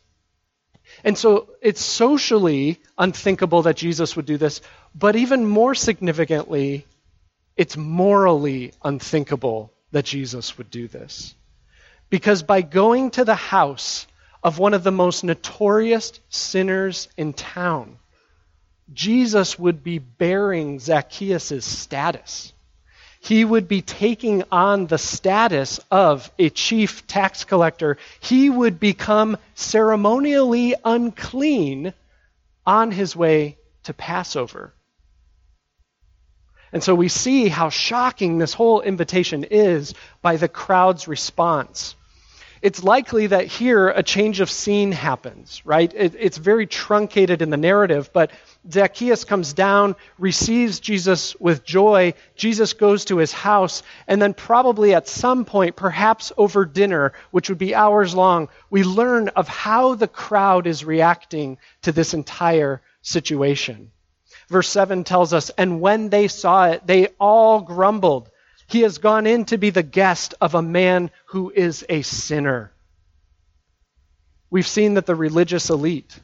And 1.05 1.17
so 1.17 1.49
it's 1.63 1.81
socially 1.81 2.79
unthinkable 2.99 3.63
that 3.63 3.79
Jesus 3.79 4.17
would 4.17 4.27
do 4.27 4.37
this, 4.37 4.61
but 4.95 5.17
even 5.17 5.47
more 5.47 5.75
significantly, 5.75 6.85
it's 7.57 7.79
morally 7.79 8.75
unthinkable 8.85 9.73
that 9.93 10.05
Jesus 10.05 10.59
would 10.59 10.71
do 10.71 10.89
this. 10.89 11.35
Because 12.11 12.43
by 12.43 12.63
going 12.63 13.11
to 13.13 13.25
the 13.25 13.35
house 13.35 14.07
of 14.43 14.59
one 14.59 14.75
of 14.75 14.83
the 14.83 14.93
most 14.93 15.25
notorious 15.25 16.13
sinners 16.31 17.09
in 17.17 17.33
town, 17.33 17.99
Jesus 18.93 19.59
would 19.59 19.85
be 19.85 19.99
bearing 19.99 20.79
Zacchaeus' 20.79 21.65
status. 21.65 22.53
He 23.21 23.45
would 23.45 23.69
be 23.69 23.83
taking 23.83 24.45
on 24.51 24.87
the 24.87 24.97
status 24.97 25.81
of 25.91 26.31
a 26.39 26.49
chief 26.51 27.07
tax 27.07 27.45
collector. 27.45 27.99
He 28.21 28.49
would 28.49 28.81
become 28.81 29.37
ceremonially 29.55 30.75
unclean 30.85 31.93
on 32.65 32.91
his 32.91 33.17
way 33.17 33.59
to 33.85 33.93
Passover. 33.93 34.73
And 36.73 36.83
so 36.83 36.95
we 36.95 37.09
see 37.09 37.49
how 37.49 37.71
shocking 37.71 38.39
this 38.39 38.55
whole 38.55 38.81
invitation 38.83 39.45
is 39.45 39.95
by 40.23 40.37
the 40.37 40.49
crowd's 40.49 41.09
response 41.09 41.97
it's 42.63 42.83
likely 42.83 43.29
that 43.29 43.47
here 43.47 43.89
a 43.89 44.03
change 44.03 44.41
of 44.41 44.51
scene 44.51 44.93
happens, 44.93 45.63
right? 45.65 45.93
It, 45.95 46.15
it's 46.19 46.39
very 46.39 46.67
truncated 46.67 47.43
in 47.43 47.51
the 47.51 47.57
narrative, 47.57 48.11
but 48.13 48.31
Zacchaeus 48.71 49.25
comes 49.25 49.53
down, 49.53 49.97
receives 50.19 50.81
Jesus 50.81 51.35
with 51.37 51.65
joy. 51.65 52.15
Jesus 52.37 52.73
goes 52.73 53.05
to 53.07 53.19
his 53.19 53.33
house, 53.33 53.83
and 54.07 54.21
then, 54.21 54.35
probably 54.35 54.95
at 54.95 55.09
some 55.09 55.45
point, 55.45 55.77
perhaps 55.77 56.33
over 56.37 56.65
dinner, 56.65 57.13
which 57.31 57.49
would 57.49 57.59
be 57.59 57.75
hours 57.75 58.15
long, 58.15 58.49
we 58.71 58.83
learn 58.83 59.29
of 59.29 59.49
how 59.49 59.95
the 59.95 60.09
crowd 60.09 60.67
is 60.67 60.85
reacting 60.85 61.59
to 61.83 61.93
this 61.93 62.15
entire 62.15 62.83
situation. 63.03 63.91
Verse 64.49 64.69
7 64.69 65.05
tells 65.05 65.33
us, 65.33 65.51
And 65.51 65.81
when 65.81 66.09
they 66.09 66.29
saw 66.29 66.69
it, 66.69 66.87
they 66.87 67.09
all 67.19 67.61
grumbled 67.61 68.31
he 68.69 68.83
has 68.83 68.99
gone 68.99 69.27
in 69.27 69.47
to 69.47 69.57
be 69.57 69.71
the 69.71 69.83
guest 69.83 70.35
of 70.41 70.55
a 70.55 70.63
man 70.63 71.11
who 71.27 71.51
is 71.51 71.85
a 71.89 72.03
sinner. 72.03 72.71
We've 74.51 74.67
seen 74.67 74.95
that 74.95 75.07
the 75.07 75.15
religious 75.15 75.71
elite, 75.71 76.19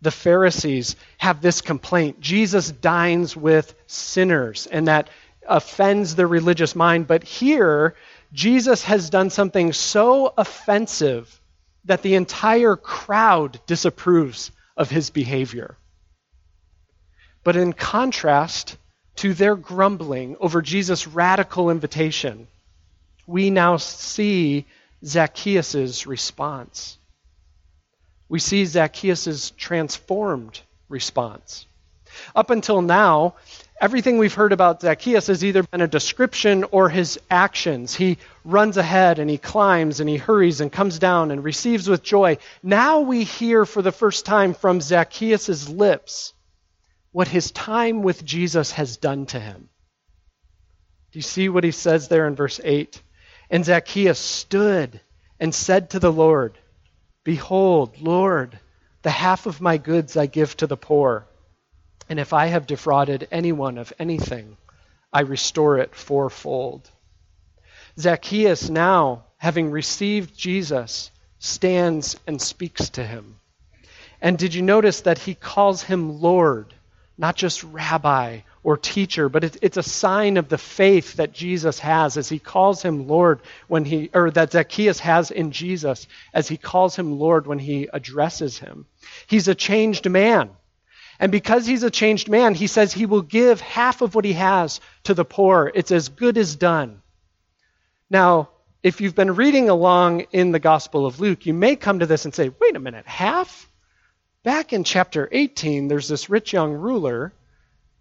the 0.00 0.10
Pharisees, 0.10 0.96
have 1.18 1.40
this 1.40 1.60
complaint. 1.60 2.20
Jesus 2.20 2.70
dines 2.70 3.36
with 3.36 3.74
sinners, 3.86 4.66
and 4.66 4.88
that 4.88 5.10
offends 5.46 6.14
the 6.14 6.26
religious 6.26 6.74
mind. 6.74 7.06
But 7.06 7.22
here, 7.22 7.94
Jesus 8.32 8.82
has 8.84 9.10
done 9.10 9.28
something 9.28 9.72
so 9.74 10.32
offensive 10.38 11.40
that 11.84 12.02
the 12.02 12.14
entire 12.14 12.76
crowd 12.76 13.60
disapproves 13.66 14.50
of 14.76 14.90
his 14.90 15.10
behavior. 15.10 15.76
But 17.44 17.56
in 17.56 17.72
contrast, 17.72 18.76
to 19.20 19.34
their 19.34 19.54
grumbling 19.54 20.34
over 20.40 20.62
Jesus' 20.62 21.06
radical 21.06 21.68
invitation, 21.68 22.46
we 23.26 23.50
now 23.50 23.76
see 23.76 24.64
Zacchaeus' 25.04 26.06
response. 26.06 26.96
We 28.30 28.38
see 28.38 28.64
Zacchaeus' 28.64 29.52
transformed 29.58 30.62
response. 30.88 31.66
Up 32.34 32.48
until 32.48 32.80
now, 32.80 33.34
everything 33.78 34.16
we've 34.16 34.32
heard 34.32 34.54
about 34.54 34.80
Zacchaeus 34.80 35.26
has 35.26 35.44
either 35.44 35.64
been 35.64 35.82
a 35.82 35.86
description 35.86 36.64
or 36.70 36.88
his 36.88 37.20
actions. 37.30 37.94
He 37.94 38.16
runs 38.42 38.78
ahead 38.78 39.18
and 39.18 39.28
he 39.28 39.36
climbs 39.36 40.00
and 40.00 40.08
he 40.08 40.16
hurries 40.16 40.62
and 40.62 40.72
comes 40.72 40.98
down 40.98 41.30
and 41.30 41.44
receives 41.44 41.90
with 41.90 42.02
joy. 42.02 42.38
Now 42.62 43.00
we 43.00 43.24
hear 43.24 43.66
for 43.66 43.82
the 43.82 43.92
first 43.92 44.24
time 44.24 44.54
from 44.54 44.80
Zacchaeus' 44.80 45.68
lips 45.68 46.32
what 47.12 47.28
his 47.28 47.50
time 47.50 48.02
with 48.02 48.24
Jesus 48.24 48.72
has 48.72 48.96
done 48.96 49.26
to 49.26 49.40
him. 49.40 49.68
Do 51.12 51.18
you 51.18 51.22
see 51.22 51.48
what 51.48 51.64
he 51.64 51.72
says 51.72 52.08
there 52.08 52.26
in 52.26 52.36
verse 52.36 52.60
8? 52.62 53.02
And 53.50 53.64
Zacchaeus 53.64 54.18
stood 54.18 55.00
and 55.40 55.54
said 55.54 55.90
to 55.90 55.98
the 55.98 56.12
Lord, 56.12 56.56
Behold, 57.24 58.00
Lord, 58.00 58.58
the 59.02 59.10
half 59.10 59.46
of 59.46 59.60
my 59.60 59.76
goods 59.76 60.16
I 60.16 60.26
give 60.26 60.56
to 60.58 60.66
the 60.66 60.76
poor. 60.76 61.26
And 62.08 62.20
if 62.20 62.32
I 62.32 62.46
have 62.46 62.66
defrauded 62.66 63.26
anyone 63.32 63.78
of 63.78 63.92
anything, 63.98 64.56
I 65.12 65.22
restore 65.22 65.78
it 65.78 65.94
fourfold. 65.94 66.88
Zacchaeus, 67.98 68.70
now 68.70 69.24
having 69.36 69.70
received 69.70 70.36
Jesus, 70.36 71.10
stands 71.38 72.16
and 72.26 72.40
speaks 72.40 72.90
to 72.90 73.04
him. 73.04 73.36
And 74.20 74.38
did 74.38 74.54
you 74.54 74.62
notice 74.62 75.00
that 75.02 75.18
he 75.18 75.34
calls 75.34 75.82
him 75.82 76.20
Lord? 76.20 76.74
Not 77.20 77.36
just 77.36 77.62
rabbi 77.62 78.40
or 78.62 78.78
teacher, 78.78 79.28
but 79.28 79.44
it, 79.44 79.58
it's 79.60 79.76
a 79.76 79.82
sign 79.82 80.38
of 80.38 80.48
the 80.48 80.56
faith 80.56 81.14
that 81.14 81.34
Jesus 81.34 81.78
has 81.78 82.16
as 82.16 82.30
he 82.30 82.38
calls 82.38 82.82
him 82.82 83.06
Lord 83.06 83.40
when 83.68 83.84
he, 83.84 84.08
or 84.14 84.30
that 84.30 84.52
Zacchaeus 84.52 84.98
has 85.00 85.30
in 85.30 85.52
Jesus 85.52 86.06
as 86.32 86.48
he 86.48 86.56
calls 86.56 86.96
him 86.96 87.18
Lord 87.18 87.46
when 87.46 87.58
he 87.58 87.88
addresses 87.92 88.58
him. 88.58 88.86
He's 89.26 89.48
a 89.48 89.54
changed 89.54 90.08
man. 90.08 90.50
And 91.18 91.30
because 91.30 91.66
he's 91.66 91.82
a 91.82 91.90
changed 91.90 92.30
man, 92.30 92.54
he 92.54 92.66
says 92.66 92.90
he 92.90 93.04
will 93.04 93.20
give 93.20 93.60
half 93.60 94.00
of 94.00 94.14
what 94.14 94.24
he 94.24 94.32
has 94.32 94.80
to 95.04 95.12
the 95.12 95.24
poor. 95.24 95.70
It's 95.74 95.90
as 95.90 96.08
good 96.08 96.38
as 96.38 96.56
done. 96.56 97.02
Now, 98.08 98.48
if 98.82 99.02
you've 99.02 99.14
been 99.14 99.34
reading 99.34 99.68
along 99.68 100.20
in 100.32 100.52
the 100.52 100.58
Gospel 100.58 101.04
of 101.04 101.20
Luke, 101.20 101.44
you 101.44 101.52
may 101.52 101.76
come 101.76 101.98
to 101.98 102.06
this 102.06 102.24
and 102.24 102.34
say, 102.34 102.50
wait 102.58 102.76
a 102.76 102.80
minute, 102.80 103.06
half? 103.06 103.69
Back 104.42 104.72
in 104.72 104.84
chapter 104.84 105.28
18, 105.30 105.88
there's 105.88 106.08
this 106.08 106.30
rich 106.30 106.54
young 106.54 106.72
ruler, 106.72 107.34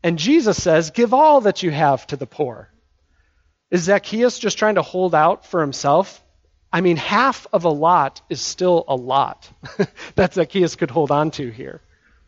and 0.02 0.18
Jesus 0.18 0.62
says, 0.62 0.92
Give 0.92 1.14
all 1.14 1.42
that 1.42 1.64
you 1.64 1.72
have 1.72 2.08
to 2.08 2.16
the 2.16 2.26
poor. 2.26 2.70
Is 3.72 3.84
Zacchaeus 3.84 4.40
just 4.40 4.58
trying 4.58 4.76
to 4.76 4.82
hold 4.82 5.14
out 5.14 5.46
for 5.46 5.60
himself? 5.60 6.24
I 6.72 6.80
mean, 6.80 6.96
half 6.96 7.46
of 7.52 7.66
a 7.66 7.70
lot 7.70 8.22
is 8.30 8.40
still 8.40 8.86
a 8.88 8.96
lot 8.96 9.50
that 10.16 10.34
Zacchaeus 10.34 10.76
could 10.76 10.92
hold 10.92 11.12
on 11.12 11.32
to 11.32 11.50
here. 11.50 11.82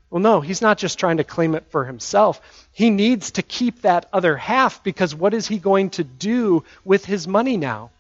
Well, 0.09 0.21
no, 0.21 0.41
he's 0.41 0.61
not 0.61 0.77
just 0.77 0.99
trying 0.99 1.17
to 1.17 1.23
claim 1.23 1.55
it 1.55 1.67
for 1.69 1.85
himself. 1.85 2.67
He 2.73 2.89
needs 2.89 3.31
to 3.31 3.41
keep 3.41 3.83
that 3.83 4.09
other 4.11 4.35
half 4.35 4.83
because 4.83 5.15
what 5.15 5.33
is 5.33 5.47
he 5.47 5.57
going 5.57 5.91
to 5.91 6.03
do 6.03 6.65
with 6.83 7.05
his 7.05 7.29
money 7.29 7.55
now? 7.55 7.91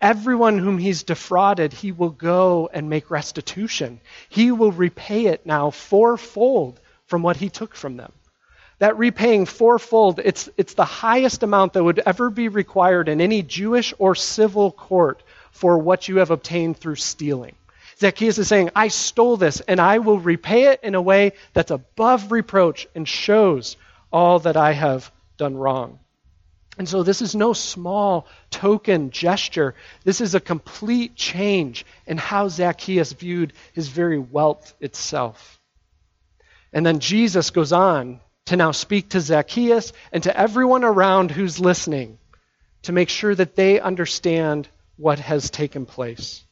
Everyone 0.00 0.58
whom 0.58 0.78
he's 0.78 1.02
defrauded, 1.02 1.72
he 1.72 1.92
will 1.92 2.10
go 2.10 2.68
and 2.72 2.90
make 2.90 3.10
restitution. 3.10 4.00
He 4.28 4.52
will 4.52 4.72
repay 4.72 5.26
it 5.26 5.46
now 5.46 5.70
fourfold 5.70 6.80
from 7.06 7.22
what 7.22 7.36
he 7.36 7.48
took 7.48 7.74
from 7.74 7.96
them. 7.96 8.12
that 8.78 8.98
repaying 8.98 9.46
fourfold, 9.46 10.20
it's, 10.22 10.48
it's 10.56 10.74
the 10.74 10.84
highest 10.84 11.42
amount 11.42 11.72
that 11.74 11.84
would 11.84 12.00
ever 12.04 12.28
be 12.30 12.48
required 12.48 13.08
in 13.08 13.20
any 13.20 13.42
Jewish 13.42 13.94
or 13.98 14.14
civil 14.14 14.70
court 14.70 15.22
for 15.52 15.78
what 15.78 16.08
you 16.08 16.16
have 16.16 16.30
obtained 16.30 16.76
through 16.76 16.96
stealing. 16.96 17.54
Zacchaeus 17.98 18.38
is 18.38 18.48
saying, 18.48 18.70
I 18.74 18.88
stole 18.88 19.36
this, 19.36 19.60
and 19.60 19.80
I 19.80 19.98
will 19.98 20.18
repay 20.18 20.64
it 20.64 20.80
in 20.82 20.96
a 20.96 21.02
way 21.02 21.32
that's 21.52 21.70
above 21.70 22.32
reproach 22.32 22.88
and 22.94 23.08
shows 23.08 23.76
all 24.12 24.40
that 24.40 24.56
I 24.56 24.72
have 24.72 25.10
done 25.36 25.56
wrong. 25.56 26.00
And 26.76 26.88
so 26.88 27.02
this 27.02 27.22
is 27.22 27.34
no 27.34 27.52
small 27.52 28.26
token 28.50 29.10
gesture. 29.10 29.74
This 30.02 30.20
is 30.20 30.34
a 30.34 30.40
complete 30.40 31.14
change 31.14 31.86
in 32.06 32.18
how 32.18 32.48
Zacchaeus 32.48 33.12
viewed 33.12 33.52
his 33.72 33.88
very 33.88 34.18
wealth 34.18 34.74
itself. 34.80 35.60
And 36.72 36.84
then 36.84 36.98
Jesus 36.98 37.50
goes 37.50 37.72
on 37.72 38.20
to 38.46 38.56
now 38.56 38.72
speak 38.72 39.10
to 39.10 39.20
Zacchaeus 39.20 39.92
and 40.12 40.22
to 40.24 40.36
everyone 40.36 40.84
around 40.84 41.30
who's 41.30 41.60
listening 41.60 42.18
to 42.82 42.92
make 42.92 43.08
sure 43.08 43.34
that 43.34 43.56
they 43.56 43.80
understand 43.80 44.68
what 44.96 45.18
has 45.18 45.50
taken 45.50 45.86
place. 45.86 46.44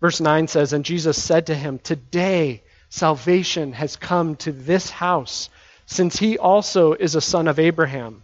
Verse 0.00 0.20
9 0.20 0.48
says, 0.48 0.72
And 0.72 0.84
Jesus 0.84 1.22
said 1.22 1.46
to 1.46 1.54
him, 1.54 1.78
Today 1.78 2.62
salvation 2.88 3.72
has 3.72 3.96
come 3.96 4.36
to 4.36 4.52
this 4.52 4.90
house, 4.90 5.48
since 5.86 6.16
he 6.16 6.38
also 6.38 6.94
is 6.94 7.14
a 7.14 7.20
son 7.20 7.48
of 7.48 7.58
Abraham. 7.58 8.22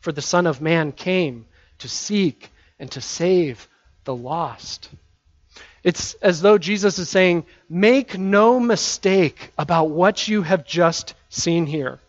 For 0.00 0.12
the 0.12 0.22
Son 0.22 0.46
of 0.46 0.60
Man 0.60 0.92
came 0.92 1.46
to 1.78 1.88
seek 1.88 2.50
and 2.78 2.90
to 2.92 3.00
save 3.00 3.68
the 4.04 4.14
lost. 4.14 4.88
It's 5.82 6.14
as 6.14 6.40
though 6.40 6.58
Jesus 6.58 6.98
is 6.98 7.08
saying, 7.08 7.44
Make 7.68 8.18
no 8.18 8.60
mistake 8.60 9.52
about 9.56 9.90
what 9.90 10.28
you 10.28 10.42
have 10.42 10.66
just 10.66 11.14
seen 11.28 11.66
here. 11.66 12.00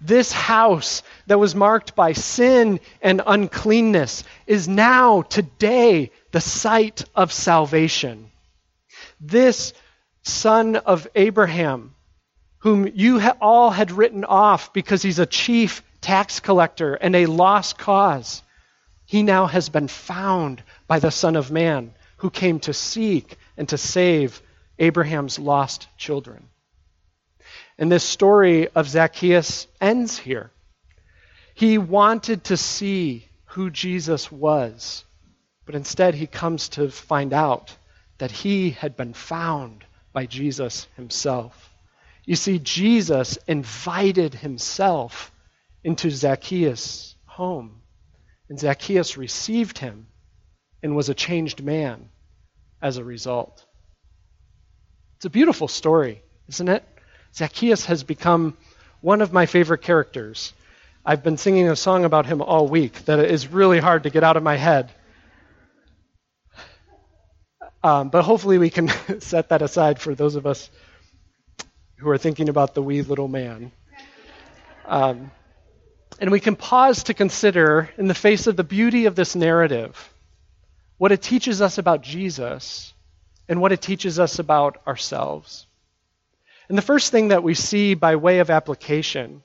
This 0.00 0.32
house 0.32 1.02
that 1.28 1.38
was 1.38 1.54
marked 1.54 1.94
by 1.94 2.12
sin 2.12 2.80
and 3.00 3.22
uncleanness 3.24 4.24
is 4.46 4.66
now, 4.66 5.22
today, 5.22 6.10
the 6.32 6.40
site 6.40 7.04
of 7.14 7.32
salvation. 7.32 8.30
This 9.20 9.72
son 10.22 10.76
of 10.76 11.06
Abraham, 11.14 11.94
whom 12.58 12.88
you 12.94 13.20
all 13.40 13.70
had 13.70 13.92
written 13.92 14.24
off 14.24 14.72
because 14.72 15.02
he's 15.02 15.20
a 15.20 15.26
chief 15.26 15.82
tax 16.02 16.40
collector 16.40 16.94
and 16.94 17.16
a 17.16 17.26
lost 17.26 17.78
cause, 17.78 18.42
he 19.06 19.22
now 19.22 19.46
has 19.46 19.70
been 19.70 19.88
found 19.88 20.62
by 20.86 20.98
the 20.98 21.10
Son 21.10 21.36
of 21.36 21.50
Man 21.50 21.94
who 22.18 22.28
came 22.30 22.60
to 22.60 22.74
seek 22.74 23.36
and 23.56 23.68
to 23.70 23.78
save 23.78 24.42
Abraham's 24.78 25.38
lost 25.38 25.88
children. 25.96 26.48
And 27.78 27.90
this 27.90 28.04
story 28.04 28.68
of 28.68 28.88
Zacchaeus 28.88 29.66
ends 29.80 30.18
here. 30.18 30.50
He 31.54 31.78
wanted 31.78 32.44
to 32.44 32.56
see 32.56 33.28
who 33.46 33.70
Jesus 33.70 34.30
was, 34.30 35.04
but 35.66 35.74
instead 35.74 36.14
he 36.14 36.26
comes 36.26 36.68
to 36.70 36.90
find 36.90 37.32
out 37.32 37.76
that 38.18 38.30
he 38.30 38.70
had 38.70 38.96
been 38.96 39.14
found 39.14 39.84
by 40.12 40.26
Jesus 40.26 40.86
himself. 40.96 41.70
You 42.24 42.36
see, 42.36 42.58
Jesus 42.58 43.36
invited 43.48 44.34
himself 44.34 45.31
into 45.84 46.10
Zacchaeus' 46.10 47.14
home. 47.26 47.80
And 48.48 48.58
Zacchaeus 48.58 49.16
received 49.16 49.78
him 49.78 50.06
and 50.82 50.96
was 50.96 51.08
a 51.08 51.14
changed 51.14 51.62
man 51.62 52.08
as 52.80 52.96
a 52.96 53.04
result. 53.04 53.64
It's 55.16 55.24
a 55.24 55.30
beautiful 55.30 55.68
story, 55.68 56.22
isn't 56.48 56.68
it? 56.68 56.84
Zacchaeus 57.34 57.86
has 57.86 58.02
become 58.02 58.56
one 59.00 59.22
of 59.22 59.32
my 59.32 59.46
favorite 59.46 59.82
characters. 59.82 60.52
I've 61.04 61.22
been 61.22 61.36
singing 61.36 61.68
a 61.68 61.76
song 61.76 62.04
about 62.04 62.26
him 62.26 62.42
all 62.42 62.68
week 62.68 63.04
that 63.06 63.18
is 63.20 63.48
really 63.48 63.78
hard 63.78 64.04
to 64.04 64.10
get 64.10 64.22
out 64.22 64.36
of 64.36 64.42
my 64.42 64.56
head. 64.56 64.92
Um, 67.84 68.10
but 68.10 68.22
hopefully, 68.22 68.58
we 68.58 68.70
can 68.70 68.88
set 69.20 69.48
that 69.48 69.62
aside 69.62 70.00
for 70.00 70.14
those 70.14 70.36
of 70.36 70.46
us 70.46 70.70
who 71.96 72.08
are 72.10 72.18
thinking 72.18 72.48
about 72.48 72.74
the 72.74 72.82
wee 72.82 73.02
little 73.02 73.28
man. 73.28 73.72
Um, 74.84 75.30
and 76.20 76.30
we 76.30 76.40
can 76.40 76.56
pause 76.56 77.04
to 77.04 77.14
consider, 77.14 77.90
in 77.98 78.06
the 78.06 78.14
face 78.14 78.46
of 78.46 78.56
the 78.56 78.64
beauty 78.64 79.06
of 79.06 79.14
this 79.14 79.34
narrative, 79.34 80.12
what 80.98 81.12
it 81.12 81.22
teaches 81.22 81.60
us 81.60 81.78
about 81.78 82.02
Jesus 82.02 82.94
and 83.48 83.60
what 83.60 83.72
it 83.72 83.82
teaches 83.82 84.18
us 84.20 84.38
about 84.38 84.80
ourselves. 84.86 85.66
And 86.68 86.78
the 86.78 86.82
first 86.82 87.10
thing 87.10 87.28
that 87.28 87.42
we 87.42 87.54
see 87.54 87.94
by 87.94 88.16
way 88.16 88.38
of 88.38 88.50
application 88.50 89.42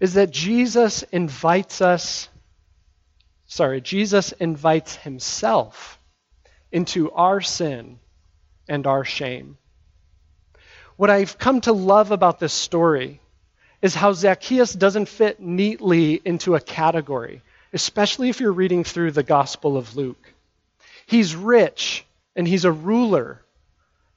is 0.00 0.14
that 0.14 0.30
Jesus 0.30 1.02
invites 1.04 1.80
us, 1.80 2.28
sorry, 3.46 3.80
Jesus 3.80 4.32
invites 4.32 4.96
himself 4.96 5.98
into 6.70 7.10
our 7.12 7.40
sin 7.40 7.98
and 8.68 8.86
our 8.86 9.04
shame. 9.04 9.56
What 10.96 11.10
I've 11.10 11.38
come 11.38 11.60
to 11.62 11.72
love 11.72 12.10
about 12.10 12.40
this 12.40 12.52
story 12.52 13.20
is 13.80 13.94
how 13.94 14.12
Zacchaeus 14.12 14.72
doesn't 14.72 15.08
fit 15.08 15.40
neatly 15.40 16.20
into 16.24 16.54
a 16.54 16.60
category, 16.60 17.42
especially 17.72 18.28
if 18.28 18.40
you're 18.40 18.52
reading 18.52 18.84
through 18.84 19.12
the 19.12 19.22
Gospel 19.22 19.76
of 19.76 19.96
Luke. 19.96 20.32
He's 21.06 21.36
rich 21.36 22.04
and 22.34 22.46
he's 22.46 22.64
a 22.64 22.72
ruler. 22.72 23.40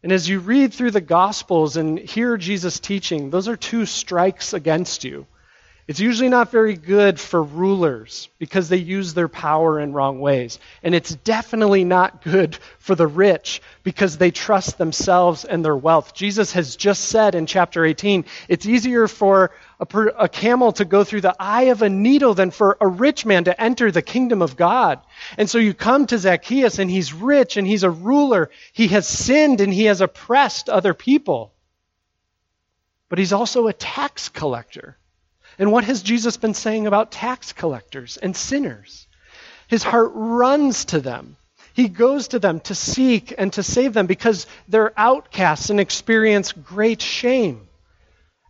And 0.04 0.12
as 0.12 0.28
you 0.28 0.40
read 0.40 0.74
through 0.74 0.92
the 0.92 1.02
Gospels 1.02 1.78
and 1.78 2.00
hear 2.00 2.38
Jesus 2.38 2.80
teaching, 2.80 3.30
those 3.30 3.48
are 3.48 3.58
two 3.58 3.86
strikes 3.86 4.54
against 4.54 5.04
you. 5.04 5.28
It's 5.92 6.00
usually 6.00 6.30
not 6.30 6.52
very 6.52 6.76
good 6.76 7.20
for 7.20 7.44
rulers 7.44 8.30
because 8.40 8.70
they 8.70 8.78
use 8.78 9.14
their 9.14 9.28
power 9.28 9.78
in 9.78 9.92
wrong 9.92 10.22
ways. 10.22 10.58
And 10.84 10.96
it's 10.96 11.14
definitely 11.14 11.84
not 11.84 12.22
good 12.22 12.58
for 12.80 12.96
the 12.96 13.08
rich 13.08 13.62
because 13.84 14.18
they 14.18 14.32
trust 14.32 14.78
themselves 14.78 15.44
and 15.44 15.66
their 15.66 15.76
wealth. 15.76 16.14
Jesus 16.14 16.54
has 16.54 16.78
just 16.78 17.10
said 17.10 17.36
in 17.36 17.46
chapter 17.46 17.84
18 17.84 18.24
it's 18.48 18.66
easier 18.66 19.10
for 19.10 19.52
a, 19.82 19.86
per, 19.86 20.08
a, 20.18 20.30
camel 20.30 20.72
to 20.72 20.86
go 20.86 21.04
through 21.04 21.20
the 21.20 21.36
eye 21.38 21.64
of 21.64 21.82
a 21.82 21.90
needle 21.90 22.36
than 22.36 22.52
for 22.52 22.78
a 22.80 22.88
rich 22.88 23.26
man 23.26 23.44
to 23.44 23.62
enter 23.62 23.92
the 23.92 24.02
kingdom 24.02 24.42
of 24.42 24.56
God. 24.56 25.02
And 25.38 25.50
so 25.50 25.58
you 25.58 25.74
come 25.74 26.08
to 26.08 26.18
Zacchaeus 26.18 26.80
and 26.80 26.90
he's 26.90 27.12
rich 27.12 27.58
and 27.58 27.68
he's 27.68 27.84
a 27.84 27.90
ruler. 27.90 28.50
He 28.72 28.88
has 28.88 29.10
sinned 29.10 29.60
and 29.60 29.74
he 29.74 29.84
has 29.88 30.00
oppressed 30.00 30.70
other 30.70 30.94
people. 30.94 31.52
But 33.10 33.20
he's 33.20 33.34
also 33.34 33.68
a 33.68 33.74
tax 33.74 34.30
collector. 34.30 34.96
And 35.58 35.72
what 35.72 35.84
has 35.84 36.02
Jesus 36.02 36.38
been 36.38 36.54
saying 36.54 36.88
about 36.88 37.12
tax 37.12 37.54
collectors 37.54 38.18
and 38.18 38.36
sinners? 38.36 39.08
His 39.68 39.84
heart 39.84 40.12
runs 40.14 40.86
to 40.86 41.00
them. 41.00 41.38
He 41.74 41.88
goes 41.88 42.30
to 42.30 42.40
them 42.40 42.60
to 42.62 42.76
seek 42.76 43.34
and 43.38 43.54
to 43.54 43.64
save 43.64 43.94
them 43.94 44.06
because 44.06 44.46
they're 44.68 44.94
outcasts 44.98 45.70
and 45.70 45.80
experience 45.80 46.52
great 46.52 47.02
shame. 47.02 47.68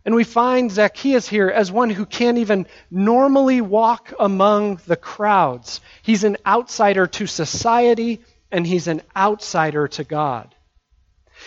And 0.04 0.14
we 0.16 0.24
find 0.24 0.72
Zacchaeus 0.72 1.28
here 1.28 1.48
as 1.48 1.70
one 1.70 1.90
who 1.90 2.06
can't 2.06 2.38
even 2.38 2.66
normally 2.90 3.60
walk 3.60 4.12
among 4.18 4.80
the 4.86 4.96
crowds. 4.96 5.80
He's 6.02 6.24
an 6.24 6.38
outsider 6.44 7.06
to 7.06 7.26
society 7.26 8.20
and 8.50 8.66
he's 8.66 8.88
an 8.88 9.02
outsider 9.16 9.86
to 9.88 10.04
God. 10.04 10.54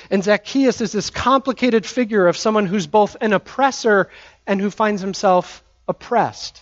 And 0.09 0.23
Zacchaeus 0.23 0.81
is 0.81 0.91
this 0.91 1.09
complicated 1.09 1.85
figure 1.85 2.27
of 2.27 2.37
someone 2.37 2.65
who's 2.65 2.87
both 2.87 3.17
an 3.21 3.33
oppressor 3.33 4.09
and 4.47 4.61
who 4.61 4.69
finds 4.69 5.01
himself 5.01 5.63
oppressed. 5.87 6.61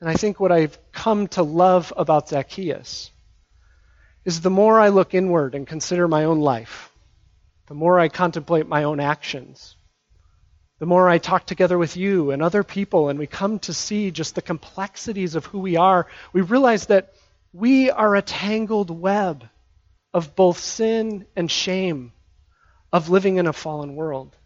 And 0.00 0.10
I 0.10 0.14
think 0.14 0.38
what 0.38 0.52
I've 0.52 0.78
come 0.92 1.28
to 1.28 1.42
love 1.42 1.92
about 1.96 2.28
Zacchaeus 2.28 3.10
is 4.24 4.40
the 4.40 4.50
more 4.50 4.78
I 4.80 4.88
look 4.88 5.14
inward 5.14 5.54
and 5.54 5.66
consider 5.66 6.06
my 6.06 6.24
own 6.24 6.40
life, 6.40 6.90
the 7.68 7.74
more 7.74 7.98
I 7.98 8.08
contemplate 8.08 8.66
my 8.66 8.84
own 8.84 9.00
actions, 9.00 9.76
the 10.78 10.86
more 10.86 11.08
I 11.08 11.18
talk 11.18 11.46
together 11.46 11.78
with 11.78 11.96
you 11.96 12.30
and 12.30 12.42
other 12.42 12.62
people, 12.62 13.08
and 13.08 13.18
we 13.18 13.26
come 13.26 13.58
to 13.60 13.72
see 13.72 14.10
just 14.10 14.34
the 14.34 14.42
complexities 14.42 15.34
of 15.34 15.46
who 15.46 15.60
we 15.60 15.76
are, 15.76 16.06
we 16.32 16.42
realize 16.42 16.86
that 16.86 17.14
we 17.52 17.90
are 17.90 18.14
a 18.14 18.20
tangled 18.20 18.90
web 18.90 19.48
of 20.12 20.36
both 20.36 20.58
sin 20.58 21.26
and 21.34 21.50
shame, 21.50 22.12
of 22.92 23.08
living 23.08 23.38
in 23.38 23.46
a 23.46 23.52
fallen 23.52 23.96
world. 23.96 24.36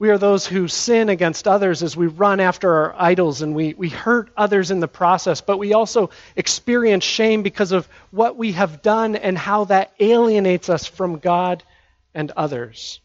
We 0.00 0.08
are 0.08 0.16
those 0.16 0.46
who 0.46 0.66
sin 0.66 1.10
against 1.10 1.46
others 1.46 1.82
as 1.82 1.94
we 1.94 2.06
run 2.06 2.40
after 2.40 2.74
our 2.74 2.94
idols 2.96 3.42
and 3.42 3.54
we, 3.54 3.74
we 3.74 3.90
hurt 3.90 4.30
others 4.34 4.70
in 4.70 4.80
the 4.80 4.88
process, 4.88 5.42
but 5.42 5.58
we 5.58 5.74
also 5.74 6.08
experience 6.34 7.04
shame 7.04 7.42
because 7.42 7.70
of 7.70 7.86
what 8.10 8.38
we 8.38 8.52
have 8.52 8.80
done 8.80 9.14
and 9.14 9.36
how 9.36 9.64
that 9.64 9.92
alienates 10.00 10.70
us 10.70 10.86
from 10.86 11.18
God 11.18 11.62
and 12.14 12.30
others. 12.30 13.00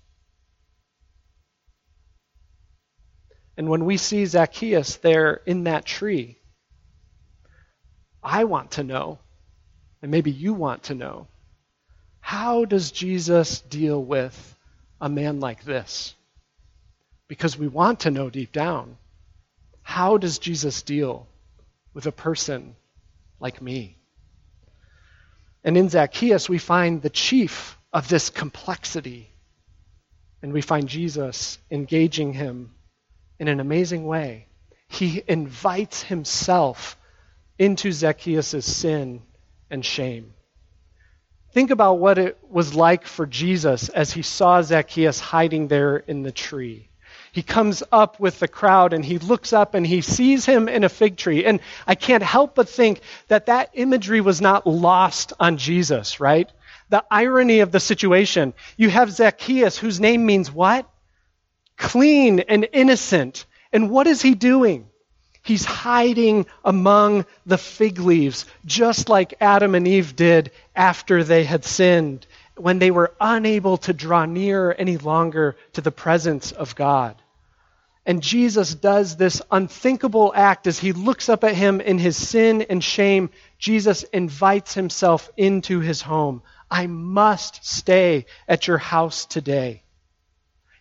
And 3.57 3.67
when 3.67 3.83
we 3.83 3.97
see 3.97 4.25
Zacchaeus 4.25 4.95
there 4.95 5.41
in 5.45 5.65
that 5.65 5.85
tree, 5.85 6.37
I 8.23 8.45
want 8.45 8.71
to 8.71 8.85
know, 8.85 9.19
and 10.01 10.11
maybe 10.11 10.31
you 10.31 10.53
want 10.53 10.83
to 10.83 10.95
know, 10.95 11.27
how 12.21 12.63
does 12.63 12.91
Jesus 12.91 13.59
deal 13.59 14.01
with 14.01 14.57
a 15.01 15.09
man 15.09 15.41
like 15.41 15.65
this? 15.65 16.15
Because 17.27 17.57
we 17.57 17.67
want 17.67 18.01
to 18.01 18.11
know 18.11 18.29
deep 18.29 18.51
down 18.51 18.97
how 19.85 20.17
does 20.17 20.39
Jesus 20.39 20.81
deal 20.81 21.27
with 21.93 22.07
a 22.07 22.11
person 22.11 22.75
like 23.39 23.61
me? 23.61 23.99
And 25.63 25.77
in 25.77 25.89
Zacchaeus, 25.89 26.49
we 26.49 26.57
find 26.57 27.03
the 27.03 27.11
chief 27.11 27.77
of 27.93 28.07
this 28.07 28.31
complexity. 28.31 29.29
And 30.41 30.51
we 30.51 30.61
find 30.61 30.89
Jesus 30.89 31.59
engaging 31.69 32.33
him 32.33 32.71
in 33.37 33.47
an 33.47 33.59
amazing 33.59 34.07
way. 34.07 34.47
He 34.87 35.21
invites 35.27 36.01
himself 36.01 36.97
into 37.59 37.91
Zacchaeus' 37.91 38.65
sin 38.65 39.21
and 39.69 39.85
shame. 39.85 40.33
Think 41.51 41.69
about 41.69 41.99
what 41.99 42.17
it 42.17 42.39
was 42.49 42.73
like 42.73 43.05
for 43.05 43.27
Jesus 43.27 43.89
as 43.89 44.11
he 44.11 44.23
saw 44.23 44.63
Zacchaeus 44.63 45.19
hiding 45.19 45.67
there 45.67 45.97
in 45.97 46.23
the 46.23 46.31
tree. 46.31 46.89
He 47.35 47.43
comes 47.43 47.83
up 47.91 48.17
with 48.17 48.39
the 48.39 48.47
crowd 48.47 48.93
and 48.93 49.03
he 49.03 49.19
looks 49.19 49.51
up 49.51 49.73
and 49.73 49.85
he 49.85 49.99
sees 49.99 50.45
him 50.45 50.69
in 50.69 50.85
a 50.85 50.89
fig 50.89 51.17
tree. 51.17 51.43
And 51.43 51.59
I 51.85 51.95
can't 51.95 52.23
help 52.23 52.55
but 52.55 52.69
think 52.69 53.01
that 53.27 53.47
that 53.47 53.71
imagery 53.73 54.21
was 54.21 54.39
not 54.39 54.65
lost 54.65 55.33
on 55.37 55.57
Jesus, 55.57 56.21
right? 56.21 56.49
The 56.91 57.03
irony 57.11 57.59
of 57.59 57.73
the 57.73 57.81
situation. 57.81 58.53
You 58.77 58.89
have 58.89 59.11
Zacchaeus, 59.11 59.77
whose 59.77 59.99
name 59.99 60.25
means 60.25 60.49
what? 60.49 60.89
Clean 61.75 62.39
and 62.39 62.69
innocent. 62.71 63.45
And 63.73 63.89
what 63.89 64.07
is 64.07 64.21
he 64.21 64.33
doing? 64.33 64.87
He's 65.43 65.65
hiding 65.65 66.45
among 66.63 67.25
the 67.45 67.57
fig 67.57 67.99
leaves, 67.99 68.45
just 68.65 69.09
like 69.09 69.33
Adam 69.41 69.75
and 69.75 69.85
Eve 69.85 70.15
did 70.15 70.51
after 70.73 71.21
they 71.21 71.43
had 71.43 71.65
sinned, 71.65 72.27
when 72.55 72.79
they 72.79 72.91
were 72.91 73.13
unable 73.19 73.75
to 73.79 73.91
draw 73.91 74.23
near 74.23 74.73
any 74.79 74.95
longer 74.95 75.57
to 75.73 75.81
the 75.81 75.91
presence 75.91 76.53
of 76.53 76.75
God. 76.75 77.17
And 78.05 78.21
Jesus 78.21 78.75
does 78.75 79.17
this 79.17 79.41
unthinkable 79.49 80.31
act 80.35 80.67
as 80.67 80.77
he 80.77 80.93
looks 80.93 81.27
up 81.27 81.43
at 81.43 81.55
him 81.55 81.81
in 81.81 81.97
his 81.97 82.15
sin 82.15 82.61
and 82.61 82.83
shame. 82.83 83.31
Jesus 83.57 84.03
invites 84.03 84.75
himself 84.75 85.31
into 85.37 85.79
his 85.79 86.01
home. 86.01 86.43
I 86.69 86.87
must 86.87 87.65
stay 87.65 88.25
at 88.47 88.67
your 88.67 88.77
house 88.77 89.25
today. 89.25 89.83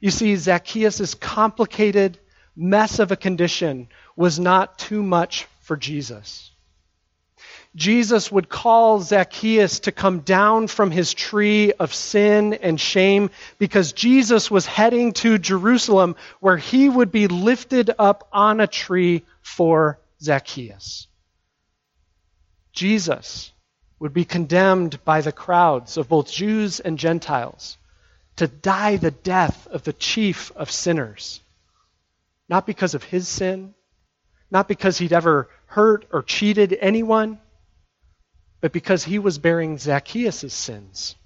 You 0.01 0.11
see, 0.11 0.37
Zacchaeus' 0.37 1.15
complicated 1.15 2.19
mess 2.55 2.99
of 2.99 3.11
a 3.11 3.17
condition 3.17 3.89
was 4.17 4.39
not 4.39 4.79
too 4.79 5.03
much 5.03 5.47
for 5.61 5.77
Jesus. 5.77 6.51
Jesus 7.77 8.31
would 8.31 8.49
call 8.49 9.01
Zacchaeus 9.01 9.81
to 9.81 9.93
come 9.93 10.21
down 10.21 10.69
from 10.69 10.93
his 10.93 11.13
tree 11.13 11.73
of 11.73 11.93
sin 11.93 12.55
and 12.55 12.81
shame 12.81 13.31
because 13.59 13.93
Jesus 13.93 14.49
was 14.49 14.65
heading 14.65 15.13
to 15.15 15.39
Jerusalem 15.39 16.15
where 16.39 16.57
he 16.57 16.89
would 16.89 17.11
be 17.11 17.27
lifted 17.27 17.91
up 17.99 18.29
on 18.33 18.61
a 18.61 18.69
tree 18.69 19.25
for 19.43 19.99
Zacchaeus. 20.23 21.09
Jesus 22.73 23.53
would 23.99 24.13
be 24.13 24.25
condemned 24.25 25.03
by 25.05 25.21
the 25.21 25.33
crowds 25.33 25.97
of 25.97 26.09
both 26.09 26.31
Jews 26.31 26.79
and 26.79 26.99
Gentiles 26.99 27.77
to 28.37 28.47
die 28.47 28.97
the 28.97 29.11
death 29.11 29.67
of 29.69 29.83
the 29.83 29.93
chief 29.93 30.53
of 30.57 30.71
sinners, 30.71 31.41
not 32.49 32.67
because 32.67 32.95
of 32.95 33.03
his 33.03 33.27
sin, 33.27 33.75
not 34.51 34.69
because 34.69 34.99
he'd 34.99 35.13
ever 35.13 35.49
hurt 35.67 36.07
or 36.13 36.23
cheated 36.23 36.77
anyone, 36.81 37.41
but 38.65 38.73
because 38.73 39.05
he 39.05 39.19
was 39.19 39.37
bearing 39.37 39.77
Zacchaeus' 39.77 40.55
sins, 40.55 41.17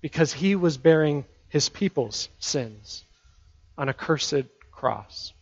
because 0.00 0.32
he 0.32 0.56
was 0.56 0.76
bearing 0.76 1.24
his 1.48 1.68
people's 1.68 2.28
sins 2.40 3.04
on 3.78 3.88
a 3.88 3.94
cursed 3.94 4.46
cross, 4.72 5.32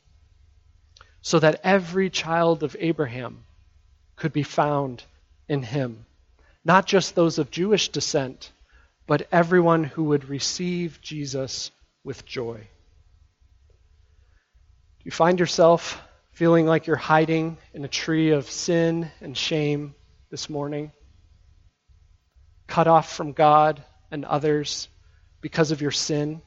so 1.23 1.39
that 1.39 1.63
every 1.65 2.11
child 2.11 2.63
of 2.63 2.77
Abraham 2.79 3.45
could 4.15 4.35
be 4.35 4.43
found 4.43 5.05
in 5.49 5.63
him, 5.63 6.05
not 6.67 6.85
just 6.85 7.15
those 7.15 7.39
of 7.39 7.51
Jewish 7.51 7.89
descent, 7.89 8.53
but 9.07 9.27
everyone 9.33 9.85
who 9.85 10.05
would 10.05 10.29
receive 10.29 11.01
Jesus 11.01 11.71
with 12.05 12.27
joy. 12.27 12.59
Do 12.59 12.65
you 15.05 15.11
find 15.11 15.41
yourself 15.41 15.99
feeling 16.33 16.67
like 16.67 16.87
you're 16.87 16.97
hiding 16.97 17.57
in 17.73 17.87
a 17.87 17.89
tree 17.89 18.33
of 18.33 18.51
sin 18.51 19.11
and 19.23 19.35
shame 19.35 19.95
this 20.31 20.51
morning, 20.51 20.93
cut 22.73 22.89
off 22.89 23.13
from 23.13 23.33
God 23.33 23.85
and 24.11 24.25
others 24.25 24.89
because 25.43 25.73
of 25.73 25.83
your 25.83 25.91
sin, 25.91 26.41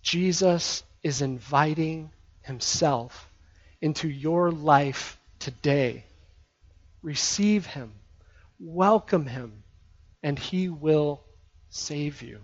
Jesus 0.00 0.84
is 1.02 1.22
inviting 1.22 2.12
himself 2.42 3.32
into 3.80 4.08
your 4.08 4.52
life 4.52 5.18
today. 5.40 6.04
Receive 7.02 7.66
him, 7.66 7.90
welcome 8.60 9.26
him, 9.26 9.64
and 10.22 10.38
he 10.38 10.68
will 10.68 11.20
save 11.70 12.22
you. 12.22 12.38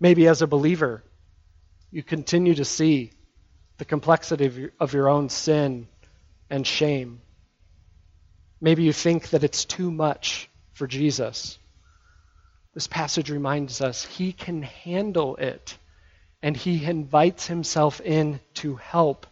Maybe 0.00 0.26
as 0.26 0.42
a 0.42 0.48
believer, 0.48 1.04
you 1.92 2.02
continue 2.02 2.56
to 2.56 2.64
see 2.64 3.12
the 3.78 3.84
complexity 3.84 4.70
of 4.80 4.94
your, 4.94 5.08
own 5.08 5.28
sin 5.28 5.86
and 6.50 6.66
shame. 6.66 7.20
Maybe 8.60 8.82
you 8.82 8.92
think 8.92 9.30
that 9.30 9.44
it's 9.44 9.64
too 9.64 9.90
much 9.90 10.48
for 10.72 10.86
Jesus. 10.86 11.58
This 12.74 12.86
passage 12.86 13.30
reminds 13.30 13.80
us 13.80 14.04
he 14.04 14.32
can 14.32 14.62
handle 14.62 15.36
it, 15.36 15.76
and 16.42 16.56
he 16.56 16.84
invites 16.84 17.46
himself 17.46 18.00
in 18.00 18.40
to 18.54 18.76
help 18.76 19.26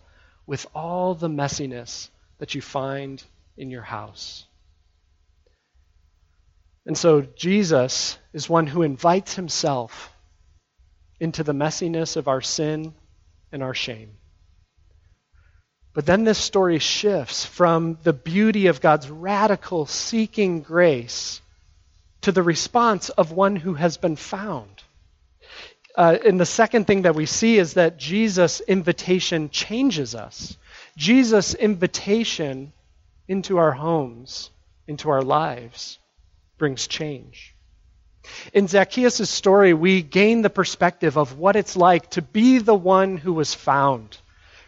with 0.46 0.66
all 0.74 1.14
the 1.14 1.28
messiness 1.28 2.08
that 2.38 2.54
you 2.54 2.60
find 2.60 3.22
in 3.56 3.70
your 3.70 3.82
house. 3.82 4.44
And 6.86 6.96
so 6.96 7.20
Jesus 7.20 8.18
is 8.32 8.48
one 8.48 8.66
who 8.66 8.82
invites 8.82 9.34
himself 9.34 10.10
into 11.20 11.42
the 11.42 11.52
messiness 11.52 12.16
of 12.16 12.28
our 12.28 12.40
sin 12.40 12.94
and 13.52 13.62
our 13.62 13.74
shame. 13.74 14.17
But 15.98 16.06
then 16.06 16.22
this 16.22 16.38
story 16.38 16.78
shifts 16.78 17.44
from 17.44 17.98
the 18.04 18.12
beauty 18.12 18.68
of 18.68 18.80
God's 18.80 19.10
radical 19.10 19.84
seeking 19.84 20.60
grace 20.60 21.40
to 22.20 22.30
the 22.30 22.44
response 22.44 23.08
of 23.08 23.32
one 23.32 23.56
who 23.56 23.74
has 23.74 23.96
been 23.96 24.14
found. 24.14 24.84
Uh, 25.96 26.16
and 26.24 26.38
the 26.38 26.46
second 26.46 26.86
thing 26.86 27.02
that 27.02 27.16
we 27.16 27.26
see 27.26 27.58
is 27.58 27.74
that 27.74 27.98
Jesus' 27.98 28.60
invitation 28.60 29.50
changes 29.50 30.14
us. 30.14 30.56
Jesus' 30.96 31.54
invitation 31.54 32.72
into 33.26 33.58
our 33.58 33.72
homes, 33.72 34.50
into 34.86 35.10
our 35.10 35.22
lives, 35.22 35.98
brings 36.58 36.86
change. 36.86 37.56
In 38.52 38.68
Zacchaeus' 38.68 39.28
story, 39.28 39.74
we 39.74 40.02
gain 40.02 40.42
the 40.42 40.48
perspective 40.48 41.18
of 41.18 41.40
what 41.40 41.56
it's 41.56 41.76
like 41.76 42.10
to 42.10 42.22
be 42.22 42.58
the 42.58 42.72
one 42.72 43.16
who 43.16 43.32
was 43.32 43.52
found 43.52 44.16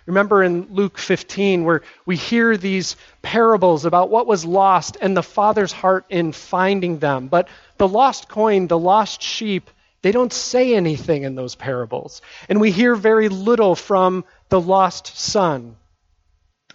Remember 0.07 0.43
in 0.43 0.69
Luke 0.71 0.99
15, 0.99 1.65
where 1.65 1.83
we 2.07 2.17
hear 2.17 2.57
these 2.57 2.97
parables 3.23 3.85
about 3.85 4.11
what 4.11 4.27
was 4.27 4.45
lost 4.45 4.97
and 5.01 5.17
the 5.17 5.23
Father's 5.23 5.73
heart 5.73 6.07
in 6.09 6.33
finding 6.33 6.99
them. 6.99 7.29
But 7.29 7.49
the 7.77 7.89
lost 7.89 8.29
coin, 8.29 8.67
the 8.67 8.79
lost 8.79 9.23
sheep, 9.23 9.71
they 10.03 10.13
don't 10.13 10.33
say 10.33 10.75
anything 10.75 11.25
in 11.25 11.35
those 11.35 11.55
parables. 11.55 12.23
And 12.49 12.61
we 12.61 12.71
hear 12.71 12.95
very 12.95 13.29
little 13.29 13.75
from 13.75 14.25
the 14.49 14.61
lost 14.61 15.19
son. 15.19 15.77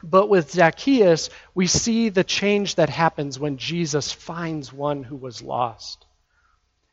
But 0.03 0.29
with 0.29 0.51
Zacchaeus, 0.51 1.29
we 1.55 1.65
see 1.65 2.09
the 2.09 2.23
change 2.23 2.75
that 2.75 2.89
happens 2.89 3.39
when 3.39 3.57
Jesus 3.57 4.11
finds 4.11 4.71
one 4.71 5.03
who 5.03 5.15
was 5.15 5.41
lost. 5.41 6.05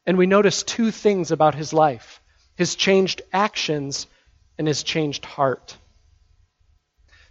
And 0.07 0.16
we 0.16 0.27
notice 0.27 0.62
two 0.62 0.90
things 0.90 1.31
about 1.31 1.55
his 1.55 1.73
life 1.73 2.21
his 2.55 2.75
changed 2.75 3.23
actions 3.33 4.07
and 4.59 4.68
his 4.68 4.83
changed 4.83 5.25
heart. 5.25 5.77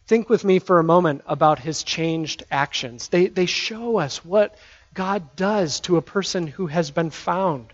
Think 0.08 0.30
with 0.30 0.44
me 0.44 0.60
for 0.60 0.80
a 0.80 0.84
moment 0.84 1.22
about 1.26 1.60
his 1.60 1.84
changed 1.84 2.44
actions. 2.52 3.08
They, 3.08 3.28
they 3.28 3.46
show 3.46 3.98
us 3.98 4.26
what 4.26 4.56
God 4.94 5.36
does 5.36 5.80
to 5.82 5.98
a 5.98 6.02
person 6.02 6.48
who 6.48 6.68
has 6.68 6.92
been 6.92 7.12
found. 7.12 7.68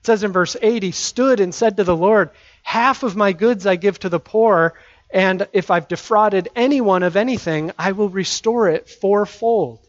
It 0.00 0.06
says 0.06 0.22
in 0.22 0.32
verse 0.32 0.56
8, 0.60 0.82
he 0.82 0.90
stood 0.90 1.40
and 1.40 1.54
said 1.54 1.78
to 1.78 1.84
the 1.84 1.96
Lord, 1.96 2.30
Half 2.62 3.02
of 3.02 3.16
my 3.16 3.32
goods 3.32 3.66
I 3.66 3.76
give 3.76 3.98
to 4.00 4.08
the 4.08 4.20
poor, 4.20 4.74
and 5.10 5.46
if 5.52 5.70
I've 5.70 5.88
defrauded 5.88 6.50
anyone 6.54 7.02
of 7.02 7.16
anything, 7.16 7.72
I 7.78 7.92
will 7.92 8.08
restore 8.08 8.68
it 8.68 8.88
fourfold. 8.88 9.80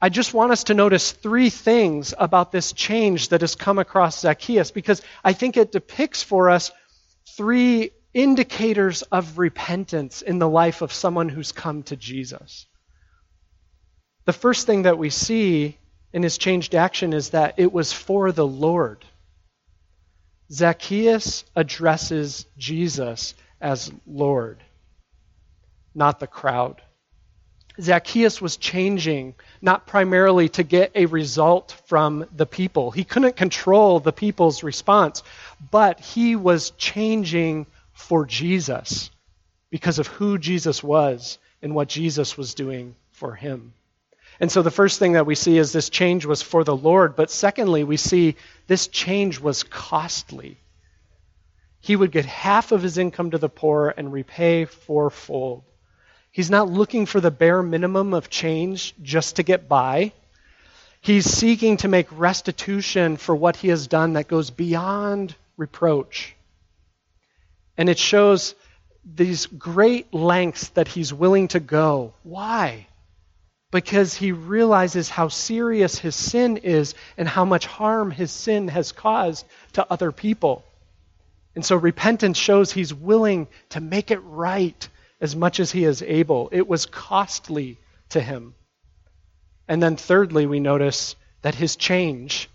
I 0.00 0.08
just 0.08 0.32
want 0.32 0.52
us 0.52 0.64
to 0.64 0.74
notice 0.74 1.10
three 1.10 1.50
things 1.50 2.14
about 2.16 2.52
this 2.52 2.72
change 2.72 3.28
that 3.28 3.40
has 3.40 3.56
come 3.56 3.78
across 3.78 4.20
Zacchaeus 4.20 4.70
because 4.70 5.02
I 5.24 5.32
think 5.32 5.56
it 5.56 5.72
depicts 5.72 6.22
for 6.22 6.50
us 6.50 6.70
three 7.36 7.90
indicators 8.18 9.02
of 9.02 9.38
repentance 9.38 10.22
in 10.22 10.40
the 10.40 10.48
life 10.48 10.82
of 10.82 10.92
someone 10.92 11.28
who's 11.28 11.52
come 11.52 11.84
to 11.84 11.94
Jesus. 11.94 12.66
The 14.24 14.32
first 14.32 14.66
thing 14.66 14.82
that 14.82 14.98
we 14.98 15.08
see 15.08 15.78
in 16.12 16.24
his 16.24 16.36
changed 16.36 16.74
action 16.74 17.12
is 17.12 17.30
that 17.30 17.54
it 17.58 17.72
was 17.72 17.92
for 17.92 18.32
the 18.32 18.46
Lord. 18.46 19.04
Zacchaeus 20.50 21.44
addresses 21.54 22.46
Jesus 22.56 23.34
as 23.60 23.92
Lord, 24.04 24.64
not 25.94 26.18
the 26.18 26.26
crowd. 26.26 26.82
Zacchaeus 27.80 28.40
was 28.40 28.56
changing 28.56 29.36
not 29.62 29.86
primarily 29.86 30.48
to 30.48 30.64
get 30.64 30.90
a 30.96 31.06
result 31.06 31.76
from 31.86 32.26
the 32.34 32.46
people. 32.46 32.90
He 32.90 33.04
couldn't 33.04 33.36
control 33.36 34.00
the 34.00 34.12
people's 34.12 34.64
response, 34.64 35.22
but 35.70 36.00
he 36.00 36.34
was 36.34 36.70
changing 36.70 37.66
for 37.98 38.24
Jesus 38.24 39.10
because 39.70 39.98
of 39.98 40.06
who 40.06 40.38
Jesus 40.38 40.82
was 40.82 41.38
and 41.60 41.74
what 41.74 41.88
Jesus 41.88 42.38
was 42.38 42.54
doing 42.54 42.94
for 43.10 43.34
him. 43.34 43.74
And 44.40 44.50
so 44.50 44.62
the 44.62 44.70
first 44.70 45.00
thing 45.00 45.12
that 45.12 45.26
we 45.26 45.34
see 45.34 45.58
is 45.58 45.72
this 45.72 45.90
change 45.90 46.24
was 46.24 46.40
for 46.40 46.62
the 46.62 46.76
Lord, 46.76 47.16
but 47.16 47.30
secondly, 47.30 47.82
we 47.82 47.96
see 47.96 48.36
this 48.68 48.86
change 48.86 49.40
was 49.40 49.64
costly. 49.64 50.56
He 51.80 51.96
would 51.96 52.12
get 52.12 52.24
half 52.24 52.70
of 52.70 52.82
his 52.82 52.98
income 52.98 53.32
to 53.32 53.38
the 53.38 53.48
poor 53.48 53.92
and 53.94 54.12
repay 54.12 54.64
fourfold. 54.64 55.64
He's 56.30 56.50
not 56.50 56.70
looking 56.70 57.04
for 57.04 57.20
the 57.20 57.32
bare 57.32 57.64
minimum 57.64 58.14
of 58.14 58.30
change 58.30 58.94
just 59.02 59.36
to 59.36 59.42
get 59.42 59.68
by. 59.68 60.12
He's 61.00 61.26
seeking 61.26 61.78
to 61.78 61.88
make 61.88 62.06
restitution 62.12 63.16
for 63.16 63.34
what 63.34 63.56
he 63.56 63.68
has 63.68 63.88
done 63.88 64.12
that 64.12 64.28
goes 64.28 64.50
beyond 64.50 65.34
reproach. 65.56 66.36
And 67.78 67.88
it 67.88 67.98
shows 67.98 68.54
these 69.04 69.46
great 69.46 70.12
lengths 70.12 70.68
that 70.70 70.88
he's 70.88 71.14
willing 71.14 71.48
to 71.48 71.60
go. 71.60 72.12
Why? 72.24 72.88
Because 73.70 74.14
he 74.14 74.32
realizes 74.32 75.08
how 75.08 75.28
serious 75.28 75.98
his 75.98 76.16
sin 76.16 76.58
is 76.58 76.94
and 77.16 77.28
how 77.28 77.44
much 77.44 77.66
harm 77.66 78.10
his 78.10 78.32
sin 78.32 78.68
has 78.68 78.92
caused 78.92 79.46
to 79.74 79.86
other 79.90 80.12
people. 80.12 80.64
And 81.54 81.64
so 81.64 81.76
repentance 81.76 82.36
shows 82.36 82.72
he's 82.72 82.92
willing 82.92 83.48
to 83.70 83.80
make 83.80 84.10
it 84.10 84.20
right 84.24 84.88
as 85.20 85.34
much 85.34 85.60
as 85.60 85.70
he 85.70 85.84
is 85.84 86.02
able. 86.02 86.48
It 86.52 86.68
was 86.68 86.86
costly 86.86 87.78
to 88.10 88.20
him. 88.20 88.54
And 89.66 89.82
then, 89.82 89.96
thirdly, 89.96 90.46
we 90.46 90.60
notice 90.60 91.14
that 91.42 91.54
his 91.54 91.76
change, 91.76 92.48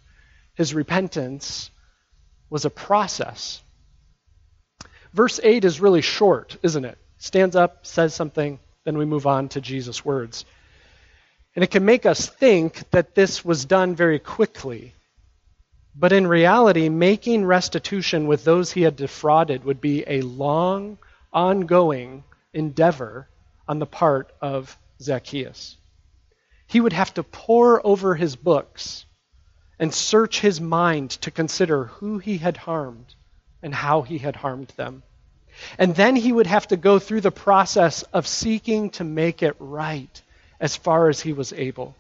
his 0.56 0.74
repentance, 0.74 1.70
was 2.50 2.66
a 2.66 2.70
process. 2.70 3.62
Verse 5.14 5.40
8 5.44 5.64
is 5.64 5.80
really 5.80 6.02
short, 6.02 6.58
isn't 6.64 6.86
it? 6.86 6.98
Stands 7.18 7.56
up, 7.56 7.86
says 7.86 8.16
something, 8.16 8.60
then 8.84 8.98
we 8.98 9.06
move 9.06 9.28
on 9.28 9.48
to 9.50 9.62
Jesus' 9.62 10.04
words. 10.04 10.46
And 11.56 11.64
it 11.64 11.70
can 11.70 11.86
make 11.86 12.06
us 12.06 12.28
think 12.28 12.90
that 12.90 13.14
this 13.14 13.46
was 13.46 13.66
done 13.66 13.96
very 13.96 14.18
quickly. 14.18 14.94
But 15.96 16.12
in 16.12 16.26
reality, 16.26 16.90
making 16.90 17.46
restitution 17.46 18.26
with 18.26 18.44
those 18.44 18.72
he 18.72 18.82
had 18.82 18.96
defrauded 18.96 19.64
would 19.64 19.80
be 19.80 20.04
a 20.08 20.22
long, 20.22 20.98
ongoing 21.32 22.24
endeavor 22.52 23.30
on 23.68 23.78
the 23.78 23.86
part 23.86 24.32
of 24.42 24.76
Zacchaeus. 25.00 25.78
He 26.66 26.82
would 26.82 26.94
have 26.94 27.14
to 27.14 27.24
pore 27.24 27.86
over 27.86 28.16
his 28.16 28.36
books 28.36 29.06
and 29.78 29.94
search 29.94 30.40
his 30.40 30.60
mind 30.60 31.12
to 31.12 31.30
consider 31.30 31.86
who 31.86 32.18
he 32.18 32.38
had 32.40 32.58
harmed 32.58 33.14
and 33.64 33.74
how 33.74 34.04
he 34.04 34.20
had 34.20 34.36
harmed 34.36 34.72
them. 34.76 35.02
And 35.80 35.96
then 35.96 36.16
he 36.16 36.32
would 36.32 36.48
have 36.48 36.68
to 36.68 36.78
go 36.78 37.00
through 37.00 37.22
the 37.22 37.32
process 37.32 38.04
of 38.04 38.28
seeking 38.28 38.90
to 38.92 39.04
make 39.04 39.42
it 39.42 39.56
right 39.60 40.22
as 40.60 40.76
far 40.76 41.10
as 41.10 41.22
he 41.22 41.34
was 41.34 41.54
able. 41.54 41.96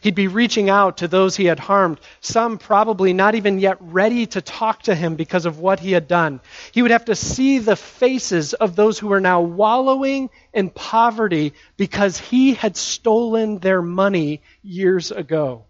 He'd 0.00 0.14
be 0.14 0.28
reaching 0.28 0.70
out 0.70 0.98
to 0.98 1.08
those 1.08 1.36
he 1.36 1.46
had 1.46 1.58
harmed, 1.58 1.98
some 2.20 2.58
probably 2.58 3.12
not 3.12 3.34
even 3.34 3.58
yet 3.58 3.78
ready 3.80 4.26
to 4.26 4.40
talk 4.40 4.82
to 4.84 4.94
him 4.94 5.16
because 5.16 5.44
of 5.44 5.58
what 5.58 5.80
he 5.80 5.90
had 5.90 6.06
done. 6.06 6.40
He 6.70 6.82
would 6.82 6.92
have 6.92 7.06
to 7.06 7.16
see 7.16 7.58
the 7.58 7.74
faces 7.74 8.54
of 8.54 8.76
those 8.76 8.98
who 8.98 9.08
were 9.08 9.20
now 9.20 9.40
wallowing 9.40 10.30
in 10.52 10.70
poverty 10.70 11.52
because 11.76 12.16
he 12.16 12.54
had 12.54 12.76
stolen 12.76 13.58
their 13.58 13.82
money 13.82 14.42
years 14.62 15.10
ago. 15.10 15.64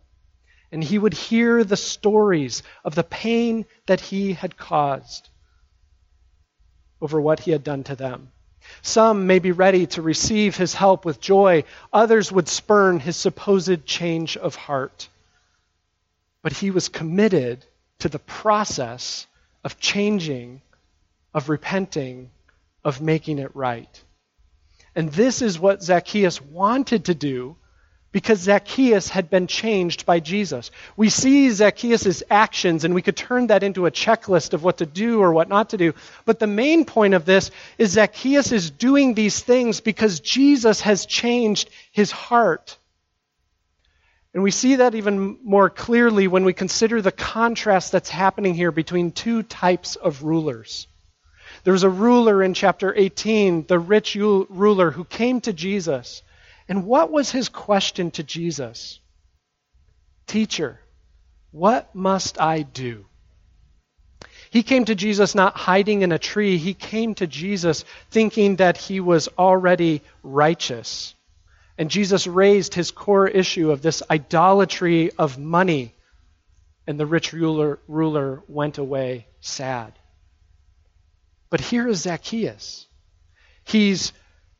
And 0.70 0.84
he 0.84 0.98
would 0.98 1.14
hear 1.14 1.64
the 1.64 1.76
stories 1.76 2.62
of 2.84 2.94
the 2.94 3.04
pain 3.04 3.64
that 3.86 4.00
he 4.00 4.34
had 4.34 4.56
caused 4.56 5.30
over 7.02 7.20
what 7.20 7.40
he 7.40 7.50
had 7.50 7.64
done 7.64 7.84
to 7.84 7.96
them. 7.96 8.30
Some 8.80 9.26
may 9.26 9.40
be 9.40 9.50
ready 9.52 9.86
to 9.88 10.02
receive 10.02 10.56
his 10.56 10.72
help 10.72 11.04
with 11.04 11.20
joy, 11.20 11.64
others 11.92 12.30
would 12.30 12.48
spurn 12.48 13.00
his 13.00 13.16
supposed 13.16 13.84
change 13.84 14.36
of 14.36 14.54
heart. 14.54 15.08
But 16.42 16.52
he 16.52 16.70
was 16.70 16.88
committed 16.88 17.66
to 17.98 18.08
the 18.08 18.20
process 18.20 19.26
of 19.64 19.80
changing, 19.80 20.62
of 21.34 21.48
repenting, 21.48 22.30
of 22.84 23.00
making 23.00 23.40
it 23.40 23.54
right. 23.54 24.02
And 24.94 25.10
this 25.10 25.42
is 25.42 25.58
what 25.58 25.82
Zacchaeus 25.82 26.40
wanted 26.40 27.06
to 27.06 27.14
do 27.14 27.56
because 28.12 28.40
Zacchaeus 28.40 29.08
had 29.08 29.30
been 29.30 29.46
changed 29.46 30.04
by 30.04 30.20
Jesus. 30.20 30.70
We 30.96 31.08
see 31.08 31.50
Zacchaeus' 31.50 32.22
actions, 32.30 32.84
and 32.84 32.94
we 32.94 33.00
could 33.00 33.16
turn 33.16 33.46
that 33.46 33.62
into 33.62 33.86
a 33.86 33.90
checklist 33.90 34.52
of 34.52 34.62
what 34.62 34.78
to 34.78 34.86
do 34.86 35.20
or 35.20 35.32
what 35.32 35.48
not 35.48 35.70
to 35.70 35.78
do. 35.78 35.94
But 36.26 36.38
the 36.38 36.46
main 36.46 36.84
point 36.84 37.14
of 37.14 37.24
this 37.24 37.50
is 37.78 37.92
Zacchaeus 37.92 38.52
is 38.52 38.70
doing 38.70 39.14
these 39.14 39.40
things 39.40 39.80
because 39.80 40.20
Jesus 40.20 40.82
has 40.82 41.06
changed 41.06 41.70
his 41.90 42.10
heart. 42.10 42.76
And 44.34 44.42
we 44.42 44.50
see 44.50 44.76
that 44.76 44.94
even 44.94 45.38
more 45.42 45.70
clearly 45.70 46.28
when 46.28 46.44
we 46.44 46.52
consider 46.52 47.00
the 47.02 47.12
contrast 47.12 47.92
that's 47.92 48.08
happening 48.08 48.54
here 48.54 48.72
between 48.72 49.12
two 49.12 49.42
types 49.42 49.96
of 49.96 50.22
rulers. 50.22 50.86
There 51.64 51.72
was 51.72 51.82
a 51.82 51.90
ruler 51.90 52.42
in 52.42 52.54
chapter 52.54 52.94
18, 52.94 53.66
the 53.66 53.78
rich 53.78 54.14
ruler, 54.14 54.90
who 54.90 55.04
came 55.04 55.40
to 55.42 55.52
Jesus 55.52 56.22
and 56.72 56.86
what 56.86 57.12
was 57.12 57.30
his 57.30 57.50
question 57.50 58.10
to 58.12 58.22
Jesus? 58.22 58.98
Teacher, 60.26 60.80
what 61.50 61.94
must 61.94 62.40
I 62.40 62.62
do? 62.62 63.04
He 64.48 64.62
came 64.62 64.86
to 64.86 64.94
Jesus 64.94 65.34
not 65.34 65.54
hiding 65.54 66.00
in 66.00 66.12
a 66.12 66.18
tree. 66.18 66.56
He 66.56 66.72
came 66.72 67.14
to 67.16 67.26
Jesus 67.26 67.84
thinking 68.10 68.56
that 68.56 68.78
he 68.78 69.00
was 69.00 69.28
already 69.36 70.00
righteous. 70.22 71.14
And 71.76 71.90
Jesus 71.90 72.26
raised 72.26 72.72
his 72.72 72.90
core 72.90 73.28
issue 73.28 73.70
of 73.70 73.82
this 73.82 74.02
idolatry 74.10 75.10
of 75.18 75.36
money. 75.36 75.94
And 76.86 76.98
the 76.98 77.04
rich 77.04 77.34
ruler, 77.34 77.80
ruler 77.86 78.42
went 78.48 78.78
away 78.78 79.26
sad. 79.40 79.92
But 81.50 81.60
here 81.60 81.86
is 81.86 82.00
Zacchaeus. 82.00 82.86
He's 83.62 84.14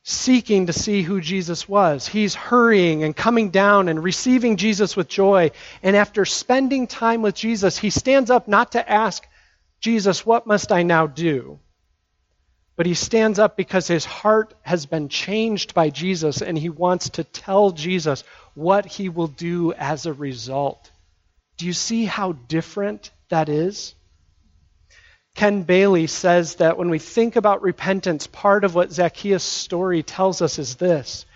seeking 0.05 0.67
to 0.67 0.73
see 0.73 1.03
who 1.03 1.21
Jesus 1.21 1.69
was. 1.69 2.09
He's 2.09 2.35
hurrying 2.35 3.05
and 3.05 3.17
coming 3.17 3.51
down 3.51 3.89
and 3.89 4.03
receiving 4.03 4.57
Jesus 4.57 4.97
with 4.97 5.09
joy. 5.09 5.53
And 5.83 5.95
after 5.95 6.25
spending 6.25 6.87
time 6.87 7.23
with 7.23 7.35
Jesus, 7.35 7.79
he 7.79 7.91
stands 7.91 8.31
up 8.31 8.49
not 8.49 8.73
to 8.73 8.91
ask 8.91 9.25
Jesus, 9.81 10.27
What 10.27 10.47
must 10.47 10.73
I 10.73 10.83
now 10.83 11.07
do? 11.07 11.61
But 12.75 12.87
he 12.87 12.95
stands 12.95 13.39
up 13.39 13.57
because 13.57 13.87
his 13.87 14.05
heart 14.05 14.55
has 14.63 14.87
been 14.87 15.09
changed 15.09 15.75
by 15.75 15.91
Jesus 15.91 16.41
and 16.41 16.59
he 16.59 16.71
wants 16.71 17.11
to 17.11 17.25
tell 17.25 17.71
Jesus 17.71 18.25
what 18.55 18.87
he 18.87 19.09
will 19.09 19.29
do 19.29 19.73
as 19.75 20.07
a 20.07 20.13
result. 20.13 20.91
Do 21.59 21.67
you 21.67 21.75
see 21.75 22.07
how 22.07 22.33
different 22.33 23.11
that 23.29 23.49
is? 23.49 23.95
Ken 25.35 25.63
Bailey 25.63 26.07
says 26.07 26.57
that 26.57 26.77
when 26.77 26.91
we 26.91 26.99
think 26.99 27.37
about 27.37 27.63
repentance, 27.63 28.27
part 28.27 28.65
of 28.65 28.75
what 28.75 28.93
Zacchaeus' 28.93 29.43
story 29.43 30.03
tells 30.03 30.43
us 30.43 30.59
is 30.59 30.77
this 30.77 31.27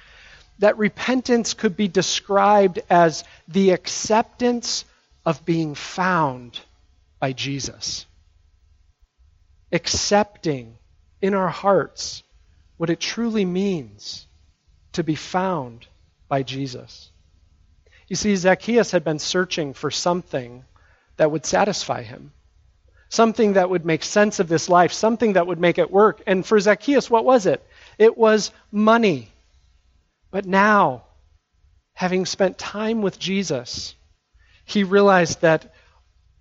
that 0.58 0.78
repentance 0.78 1.52
could 1.52 1.76
be 1.76 1.88
described 1.88 2.80
as 2.88 3.24
the 3.46 3.72
acceptance 3.72 4.86
of 5.26 5.44
being 5.44 5.74
found 5.74 6.58
by 7.20 7.32
Jesus. 7.32 8.06
Accepting 9.70 10.78
in 11.20 11.34
our 11.34 11.48
hearts 11.48 12.22
what 12.78 12.88
it 12.88 13.00
truly 13.00 13.44
means 13.44 14.26
to 14.92 15.04
be 15.04 15.14
found 15.14 15.86
by 16.28 16.42
Jesus. 16.42 17.10
You 18.08 18.16
see, 18.16 18.34
Zacchaeus 18.36 18.92
had 18.92 19.04
been 19.04 19.18
searching 19.18 19.74
for 19.74 19.90
something 19.90 20.64
that 21.16 21.30
would 21.30 21.44
satisfy 21.44 22.02
him 22.02 22.32
something 23.08 23.54
that 23.54 23.70
would 23.70 23.84
make 23.84 24.02
sense 24.02 24.40
of 24.40 24.48
this 24.48 24.68
life, 24.68 24.92
something 24.92 25.34
that 25.34 25.46
would 25.46 25.60
make 25.60 25.78
it 25.78 25.90
work. 25.90 26.22
And 26.26 26.44
for 26.44 26.58
Zacchaeus, 26.58 27.10
what 27.10 27.24
was 27.24 27.46
it? 27.46 27.64
It 27.98 28.16
was 28.16 28.50
money. 28.70 29.30
But 30.30 30.46
now, 30.46 31.04
having 31.94 32.26
spent 32.26 32.58
time 32.58 33.02
with 33.02 33.18
Jesus, 33.18 33.94
he 34.64 34.84
realized 34.84 35.42
that 35.42 35.72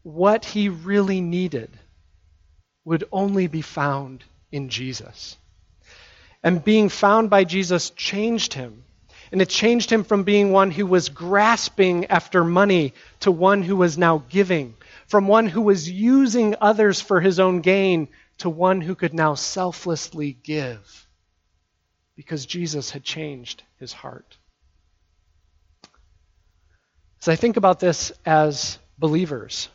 what 0.03 0.45
he 0.45 0.69
really 0.69 1.21
needed 1.21 1.69
would 2.83 3.03
only 3.11 3.47
be 3.47 3.61
found 3.61 4.23
in 4.51 4.69
Jesus. 4.69 5.37
And 6.43 6.63
being 6.63 6.89
found 6.89 7.29
by 7.29 7.43
Jesus 7.43 7.89
changed 7.89 8.53
him. 8.53 8.83
And 9.31 9.41
it 9.41 9.49
changed 9.49 9.91
him 9.91 10.03
from 10.03 10.23
being 10.23 10.51
one 10.51 10.69
who 10.69 10.85
was 10.85 11.09
grasping 11.09 12.05
after 12.05 12.43
money 12.43 12.93
to 13.21 13.31
one 13.31 13.63
who 13.63 13.75
was 13.75 13.97
now 13.97 14.23
giving, 14.29 14.75
from 15.07 15.27
one 15.27 15.47
who 15.47 15.61
was 15.61 15.89
using 15.89 16.55
others 16.59 16.99
for 17.01 17.21
his 17.21 17.39
own 17.39 17.61
gain 17.61 18.07
to 18.39 18.49
one 18.49 18.81
who 18.81 18.95
could 18.95 19.13
now 19.13 19.35
selflessly 19.35 20.33
give 20.43 21.07
because 22.15 22.45
Jesus 22.45 22.91
had 22.91 23.03
changed 23.03 23.63
his 23.77 23.93
heart. 23.93 24.37
As 27.21 27.27
I 27.27 27.35
think 27.35 27.57
about 27.57 27.79
this 27.79 28.11
as 28.25 28.77
believers, 28.97 29.69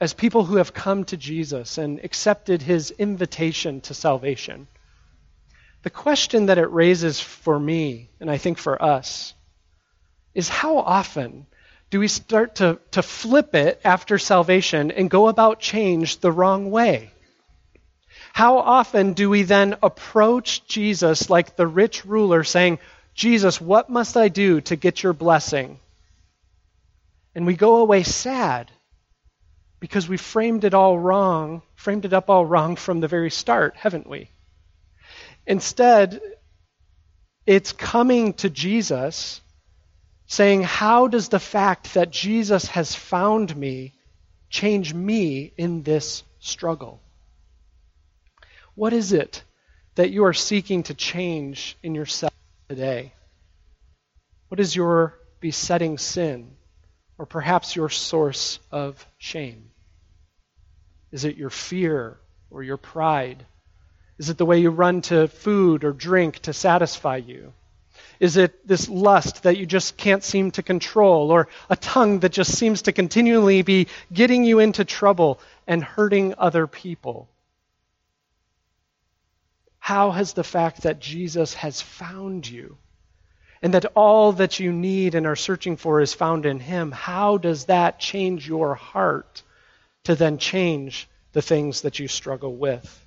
as 0.00 0.12
people 0.12 0.44
who 0.44 0.56
have 0.56 0.74
come 0.74 1.04
to 1.04 1.16
Jesus 1.16 1.78
and 1.78 2.00
accepted 2.00 2.62
his 2.62 2.90
invitation 2.90 3.80
to 3.82 3.94
salvation, 3.94 4.66
the 5.82 5.90
question 5.90 6.46
that 6.46 6.58
it 6.58 6.70
raises 6.70 7.20
for 7.20 7.58
me, 7.58 8.10
and 8.20 8.30
I 8.30 8.38
think 8.38 8.58
for 8.58 8.82
us, 8.82 9.34
is 10.34 10.48
how 10.48 10.78
often 10.78 11.46
do 11.94 12.00
we 12.00 12.08
start 12.08 12.56
to, 12.56 12.80
to 12.90 13.04
flip 13.04 13.54
it 13.54 13.80
after 13.84 14.18
salvation 14.18 14.90
and 14.90 15.08
go 15.08 15.28
about 15.28 15.60
change 15.60 16.18
the 16.18 16.32
wrong 16.32 16.72
way? 16.72 17.12
How 18.32 18.58
often 18.58 19.12
do 19.12 19.30
we 19.30 19.44
then 19.44 19.76
approach 19.80 20.66
Jesus 20.66 21.30
like 21.30 21.54
the 21.54 21.68
rich 21.68 22.04
ruler 22.04 22.42
saying, 22.42 22.80
Jesus, 23.14 23.60
what 23.60 23.90
must 23.90 24.16
I 24.16 24.26
do 24.26 24.60
to 24.62 24.74
get 24.74 25.04
your 25.04 25.12
blessing? 25.12 25.78
And 27.32 27.46
we 27.46 27.54
go 27.54 27.76
away 27.76 28.02
sad 28.02 28.72
because 29.78 30.08
we 30.08 30.16
framed 30.16 30.64
it 30.64 30.74
all 30.74 30.98
wrong, 30.98 31.62
framed 31.76 32.04
it 32.04 32.12
up 32.12 32.28
all 32.28 32.44
wrong 32.44 32.74
from 32.74 32.98
the 32.98 33.06
very 33.06 33.30
start, 33.30 33.76
haven't 33.76 34.08
we? 34.08 34.30
Instead, 35.46 36.20
it's 37.46 37.70
coming 37.70 38.32
to 38.32 38.50
Jesus 38.50 39.40
saying, 40.26 40.62
How 40.62 41.08
does 41.08 41.28
the 41.28 41.40
fact 41.40 41.94
that 41.94 42.10
Jesus 42.10 42.66
has 42.68 42.94
found 42.94 43.56
me 43.56 43.94
change 44.48 44.94
me 44.94 45.52
in 45.56 45.82
this 45.82 46.22
struggle? 46.38 47.00
What 48.74 48.92
is 48.92 49.12
it 49.12 49.42
that 49.94 50.10
you 50.10 50.24
are 50.24 50.32
seeking 50.32 50.82
to 50.84 50.94
change 50.94 51.76
in 51.82 51.94
yourself 51.94 52.32
today? 52.68 53.12
What 54.48 54.60
is 54.60 54.74
your 54.74 55.18
besetting 55.40 55.98
sin, 55.98 56.56
or 57.18 57.26
perhaps 57.26 57.76
your 57.76 57.88
source 57.88 58.58
of 58.70 59.06
shame? 59.18 59.70
Is 61.12 61.24
it 61.24 61.36
your 61.36 61.50
fear 61.50 62.18
or 62.50 62.62
your 62.62 62.76
pride? 62.76 63.44
Is 64.18 64.30
it 64.30 64.38
the 64.38 64.46
way 64.46 64.58
you 64.58 64.70
run 64.70 65.00
to 65.02 65.28
food 65.28 65.84
or 65.84 65.92
drink 65.92 66.40
to 66.40 66.52
satisfy 66.52 67.16
you? 67.16 67.52
Is 68.20 68.36
it 68.36 68.66
this 68.66 68.88
lust 68.88 69.42
that 69.42 69.56
you 69.56 69.66
just 69.66 69.96
can't 69.96 70.22
seem 70.22 70.50
to 70.52 70.62
control, 70.62 71.30
or 71.30 71.48
a 71.68 71.76
tongue 71.76 72.20
that 72.20 72.32
just 72.32 72.56
seems 72.56 72.82
to 72.82 72.92
continually 72.92 73.62
be 73.62 73.88
getting 74.12 74.44
you 74.44 74.58
into 74.58 74.84
trouble 74.84 75.40
and 75.66 75.82
hurting 75.82 76.34
other 76.38 76.66
people? 76.66 77.28
How 79.78 80.12
has 80.12 80.32
the 80.32 80.44
fact 80.44 80.82
that 80.82 81.00
Jesus 81.00 81.54
has 81.54 81.80
found 81.80 82.48
you 82.48 82.78
and 83.64 83.74
that 83.74 83.86
all 83.94 84.32
that 84.32 84.60
you 84.60 84.72
need 84.72 85.14
and 85.14 85.26
are 85.26 85.36
searching 85.36 85.76
for 85.76 86.00
is 86.00 86.12
found 86.12 86.46
in 86.46 86.60
Him, 86.60 86.92
how 86.92 87.38
does 87.38 87.64
that 87.64 87.98
change 87.98 88.46
your 88.46 88.74
heart 88.74 89.42
to 90.04 90.14
then 90.14 90.36
change 90.38 91.08
the 91.32 91.42
things 91.42 91.80
that 91.80 91.98
you 91.98 92.06
struggle 92.06 92.54
with? 92.54 93.06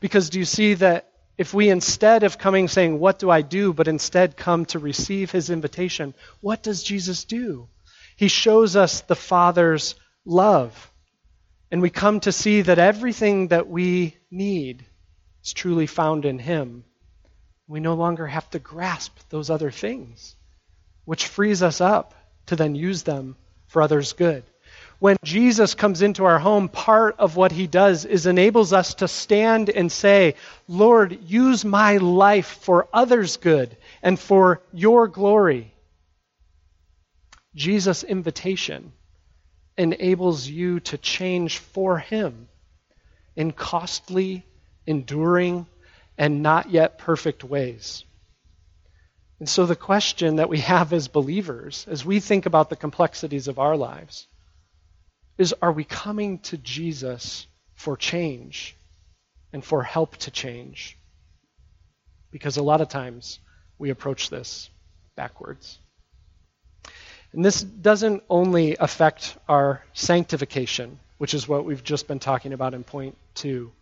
Because 0.00 0.30
do 0.30 0.38
you 0.38 0.44
see 0.44 0.74
that 0.74 1.10
if 1.38 1.54
we 1.54 1.70
instead 1.70 2.24
of 2.24 2.36
coming 2.36 2.66
saying, 2.66 2.98
What 2.98 3.20
do 3.20 3.30
I 3.30 3.42
do? 3.42 3.72
but 3.72 3.88
instead 3.88 4.36
come 4.36 4.66
to 4.66 4.80
receive 4.80 5.30
his 5.30 5.48
invitation, 5.48 6.14
what 6.40 6.62
does 6.62 6.82
Jesus 6.82 7.24
do? 7.24 7.68
He 8.16 8.26
shows 8.26 8.74
us 8.74 9.00
the 9.02 9.16
Father's 9.16 9.94
love. 10.24 10.90
And 11.70 11.80
we 11.80 11.90
come 11.90 12.18
to 12.20 12.32
see 12.32 12.62
that 12.62 12.78
everything 12.78 13.48
that 13.48 13.68
we 13.68 14.16
need 14.30 14.84
is 15.44 15.52
truly 15.52 15.86
found 15.86 16.24
in 16.24 16.40
him. 16.40 16.84
We 17.68 17.78
no 17.78 17.94
longer 17.94 18.26
have 18.26 18.50
to 18.50 18.58
grasp 18.58 19.16
those 19.28 19.48
other 19.48 19.70
things, 19.70 20.34
which 21.04 21.28
frees 21.28 21.62
us 21.62 21.80
up 21.80 22.14
to 22.46 22.56
then 22.56 22.74
use 22.74 23.04
them 23.04 23.36
for 23.68 23.82
others' 23.82 24.14
good 24.14 24.42
when 24.98 25.16
Jesus 25.24 25.74
comes 25.74 26.02
into 26.02 26.24
our 26.24 26.40
home, 26.40 26.68
part 26.68 27.16
of 27.18 27.36
what 27.36 27.52
he 27.52 27.68
does 27.68 28.04
is 28.04 28.26
enables 28.26 28.72
us 28.72 28.94
to 28.94 29.06
stand 29.06 29.70
and 29.70 29.92
say, 29.92 30.34
Lord, 30.66 31.18
use 31.22 31.64
my 31.64 31.98
life 31.98 32.58
for 32.62 32.88
others' 32.92 33.36
good 33.36 33.76
and 34.02 34.18
for 34.18 34.60
your 34.72 35.06
glory. 35.06 35.72
Jesus' 37.54 38.02
invitation 38.02 38.92
enables 39.76 40.48
you 40.48 40.80
to 40.80 40.98
change 40.98 41.58
for 41.58 41.98
him 41.98 42.48
in 43.36 43.52
costly, 43.52 44.44
enduring, 44.84 45.66
and 46.16 46.42
not 46.42 46.70
yet 46.70 46.98
perfect 46.98 47.44
ways. 47.44 48.04
And 49.38 49.48
so, 49.48 49.66
the 49.66 49.76
question 49.76 50.36
that 50.36 50.48
we 50.48 50.58
have 50.58 50.92
as 50.92 51.06
believers, 51.06 51.86
as 51.88 52.04
we 52.04 52.18
think 52.18 52.46
about 52.46 52.68
the 52.68 52.76
complexities 52.76 53.46
of 53.46 53.60
our 53.60 53.76
lives, 53.76 54.26
is 55.38 55.54
are 55.62 55.72
we 55.72 55.84
coming 55.84 56.40
to 56.40 56.58
Jesus 56.58 57.46
for 57.74 57.96
change 57.96 58.76
and 59.52 59.64
for 59.64 59.82
help 59.82 60.16
to 60.18 60.30
change? 60.30 60.98
Because 62.30 62.56
a 62.56 62.62
lot 62.62 62.80
of 62.80 62.88
times 62.88 63.38
we 63.78 63.90
approach 63.90 64.28
this 64.28 64.68
backwards. 65.16 65.78
And 67.32 67.44
this 67.44 67.62
doesn't 67.62 68.24
only 68.28 68.76
affect 68.76 69.36
our 69.48 69.84
sanctification, 69.92 70.98
which 71.18 71.34
is 71.34 71.48
what 71.48 71.64
we've 71.64 71.84
just 71.84 72.08
been 72.08 72.18
talking 72.18 72.52
about 72.52 72.74
in 72.74 72.84
point 72.84 73.16
two. 73.34 73.72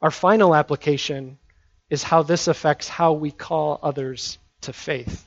Our 0.00 0.10
final 0.10 0.54
application 0.54 1.38
is 1.88 2.02
how 2.02 2.22
this 2.22 2.46
affects 2.46 2.88
how 2.88 3.12
we 3.12 3.30
call 3.30 3.80
others 3.82 4.38
to 4.62 4.72
faith. 4.72 5.26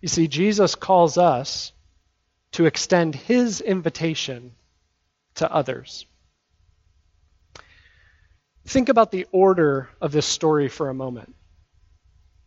You 0.00 0.08
see, 0.08 0.28
Jesus 0.28 0.74
calls 0.74 1.18
us 1.18 1.72
to 2.52 2.66
extend 2.66 3.14
his 3.14 3.60
invitation 3.60 4.52
to 5.36 5.52
others. 5.52 6.06
Think 8.66 8.88
about 8.88 9.10
the 9.10 9.26
order 9.32 9.88
of 10.00 10.12
this 10.12 10.26
story 10.26 10.68
for 10.68 10.88
a 10.88 10.94
moment. 10.94 11.34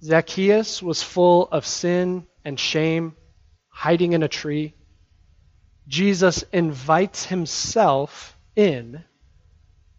Zacchaeus 0.03 0.83
was 0.83 1.01
full 1.01 1.47
of 1.47 1.65
sin 1.65 2.27
and 2.43 2.59
shame, 2.59 3.15
hiding 3.69 4.13
in 4.13 4.23
a 4.23 4.27
tree. 4.27 4.73
Jesus 5.87 6.43
invites 6.53 7.25
himself 7.25 8.37
in, 8.55 9.03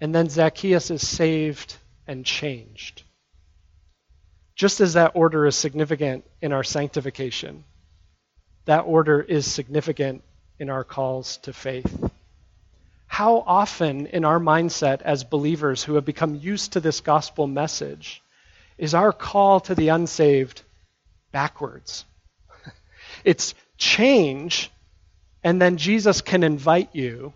and 0.00 0.14
then 0.14 0.28
Zacchaeus 0.28 0.90
is 0.90 1.06
saved 1.06 1.76
and 2.06 2.24
changed. 2.24 3.02
Just 4.54 4.80
as 4.80 4.92
that 4.92 5.12
order 5.14 5.46
is 5.46 5.56
significant 5.56 6.24
in 6.40 6.52
our 6.52 6.62
sanctification, 6.62 7.64
that 8.66 8.80
order 8.80 9.20
is 9.20 9.50
significant 9.50 10.22
in 10.58 10.70
our 10.70 10.84
calls 10.84 11.38
to 11.38 11.52
faith. 11.52 12.10
How 13.06 13.44
often, 13.46 14.06
in 14.06 14.24
our 14.24 14.40
mindset 14.40 15.02
as 15.02 15.22
believers 15.24 15.84
who 15.84 15.94
have 15.94 16.04
become 16.04 16.34
used 16.34 16.72
to 16.72 16.80
this 16.80 17.00
gospel 17.00 17.46
message, 17.46 18.22
is 18.76 18.94
our 18.94 19.12
call 19.12 19.60
to 19.60 19.74
the 19.74 19.88
unsaved 19.88 20.62
backwards? 21.30 22.04
it's 23.24 23.54
change, 23.78 24.70
and 25.44 25.60
then 25.60 25.76
Jesus 25.76 26.22
can 26.22 26.42
invite 26.42 26.90
you 26.92 27.32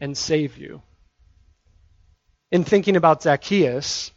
and 0.00 0.16
save 0.16 0.56
you. 0.56 0.82
In 2.52 2.64
thinking 2.64 2.96
about 2.96 3.22
Zacchaeus, 3.22 4.12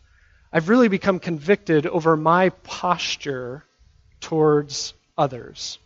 I've 0.51 0.69
really 0.69 0.89
become 0.89 1.19
convicted 1.19 1.87
over 1.87 2.15
my 2.15 2.49
posture 2.49 3.63
towards 4.19 4.93
others. 5.17 5.79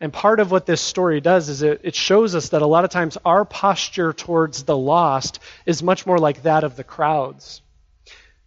And 0.00 0.12
part 0.12 0.40
of 0.40 0.50
what 0.50 0.66
this 0.66 0.80
story 0.80 1.20
does 1.20 1.48
is 1.48 1.62
it, 1.62 1.80
it 1.82 1.94
shows 1.94 2.34
us 2.34 2.50
that 2.50 2.62
a 2.62 2.66
lot 2.66 2.84
of 2.84 2.90
times 2.90 3.16
our 3.24 3.44
posture 3.44 4.12
towards 4.12 4.64
the 4.64 4.76
lost 4.76 5.38
is 5.64 5.82
much 5.82 6.04
more 6.04 6.18
like 6.18 6.42
that 6.42 6.64
of 6.64 6.76
the 6.76 6.84
crowds. 6.84 7.62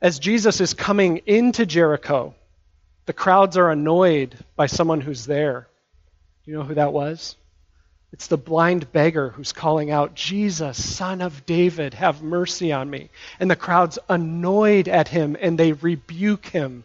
As 0.01 0.19
Jesus 0.19 0.61
is 0.61 0.73
coming 0.73 1.17
into 1.25 1.65
Jericho, 1.65 2.35
the 3.07 3.13
crowds 3.13 3.57
are 3.57 3.71
annoyed 3.71 4.37
by 4.55 4.67
someone 4.67 5.01
who's 5.01 5.25
there. 5.25 5.67
You 6.45 6.53
know 6.53 6.63
who 6.63 6.75
that 6.75 6.93
was? 6.93 7.35
It's 8.11 8.27
the 8.27 8.37
blind 8.37 8.91
beggar 8.91 9.29
who's 9.29 9.51
calling 9.51 9.91
out, 9.91 10.15
Jesus, 10.15 10.83
son 10.83 11.21
of 11.21 11.45
David, 11.45 11.93
have 11.95 12.23
mercy 12.23 12.71
on 12.71 12.89
me. 12.89 13.09
And 13.39 13.49
the 13.49 13.55
crowd's 13.55 13.99
annoyed 14.07 14.87
at 14.87 15.07
him 15.07 15.35
and 15.39 15.57
they 15.57 15.73
rebuke 15.73 16.45
him. 16.47 16.83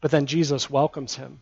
But 0.00 0.10
then 0.10 0.26
Jesus 0.26 0.70
welcomes 0.70 1.14
him. 1.14 1.40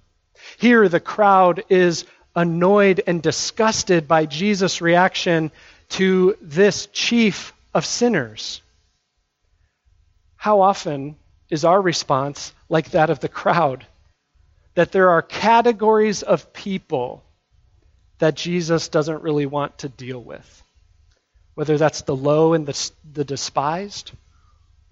Here, 0.59 0.89
the 0.89 1.01
crowd 1.01 1.65
is 1.69 2.07
annoyed 2.39 3.03
and 3.05 3.21
disgusted 3.21 4.07
by 4.07 4.25
Jesus' 4.25 4.81
reaction 4.81 5.51
to 5.89 6.37
this 6.41 6.87
chief 6.93 7.53
of 7.75 7.85
sinners. 7.85 8.63
How 10.37 10.61
often 10.61 11.17
is 11.51 11.65
our 11.65 11.83
response 11.83 12.55
like 12.69 12.93
that 12.93 13.11
of 13.11 13.19
the 13.19 13.29
crowd? 13.29 13.85
That 14.77 14.93
there 14.93 15.11
are 15.11 15.21
categories 15.21 16.23
of 16.23 16.53
people 16.53 17.25
that 18.19 18.37
Jesus 18.37 18.87
doesn't 18.87 19.25
really 19.25 19.47
want 19.47 19.79
to 19.79 19.89
deal 19.89 20.23
with. 20.23 20.63
Whether 21.55 21.77
that's 21.77 22.03
the 22.03 22.15
low 22.15 22.55
and 22.55 22.67
the, 22.67 22.91
the 23.15 23.25
despised, 23.25 24.13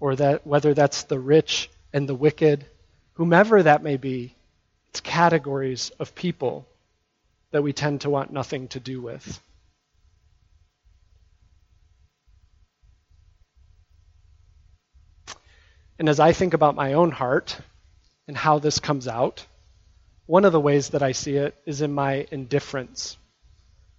or 0.01 0.17
that 0.17 0.45
whether 0.45 0.73
that's 0.73 1.03
the 1.03 1.17
rich 1.19 1.69
and 1.93 2.09
the 2.09 2.15
wicked, 2.15 2.65
whomever 3.13 3.63
that 3.63 3.83
may 3.83 3.95
be, 3.95 4.35
it's 4.89 4.99
categories 4.99 5.91
of 5.97 6.13
people 6.13 6.67
that 7.51 7.63
we 7.63 7.73
tend 7.73 8.01
to 8.01 8.09
want 8.09 8.31
nothing 8.31 8.67
to 8.69 8.79
do 8.79 9.01
with. 9.01 9.39
And 15.99 16.09
as 16.09 16.19
I 16.19 16.31
think 16.31 16.53
about 16.53 16.75
my 16.75 16.93
own 16.93 17.11
heart 17.11 17.57
and 18.27 18.37
how 18.37 18.59
this 18.59 18.79
comes 18.79 19.07
out, 19.07 19.45
one 20.27 20.45
of 20.45 20.51
the 20.51 20.59
ways 20.59 20.89
that 20.89 21.01
I 21.01 21.13
see 21.13 21.37
it 21.37 21.55
is 21.65 21.81
in 21.81 21.93
my 21.93 22.27
indifference. 22.31 23.17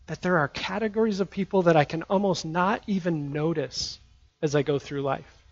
That 0.06 0.22
there 0.22 0.38
are 0.38 0.48
categories 0.48 1.20
of 1.20 1.30
people 1.30 1.62
that 1.62 1.76
I 1.76 1.84
can 1.84 2.02
almost 2.04 2.44
not 2.44 2.82
even 2.86 3.32
notice 3.32 3.98
as 4.42 4.54
I 4.54 4.62
go 4.62 4.78
through 4.78 5.02
life. 5.02 5.44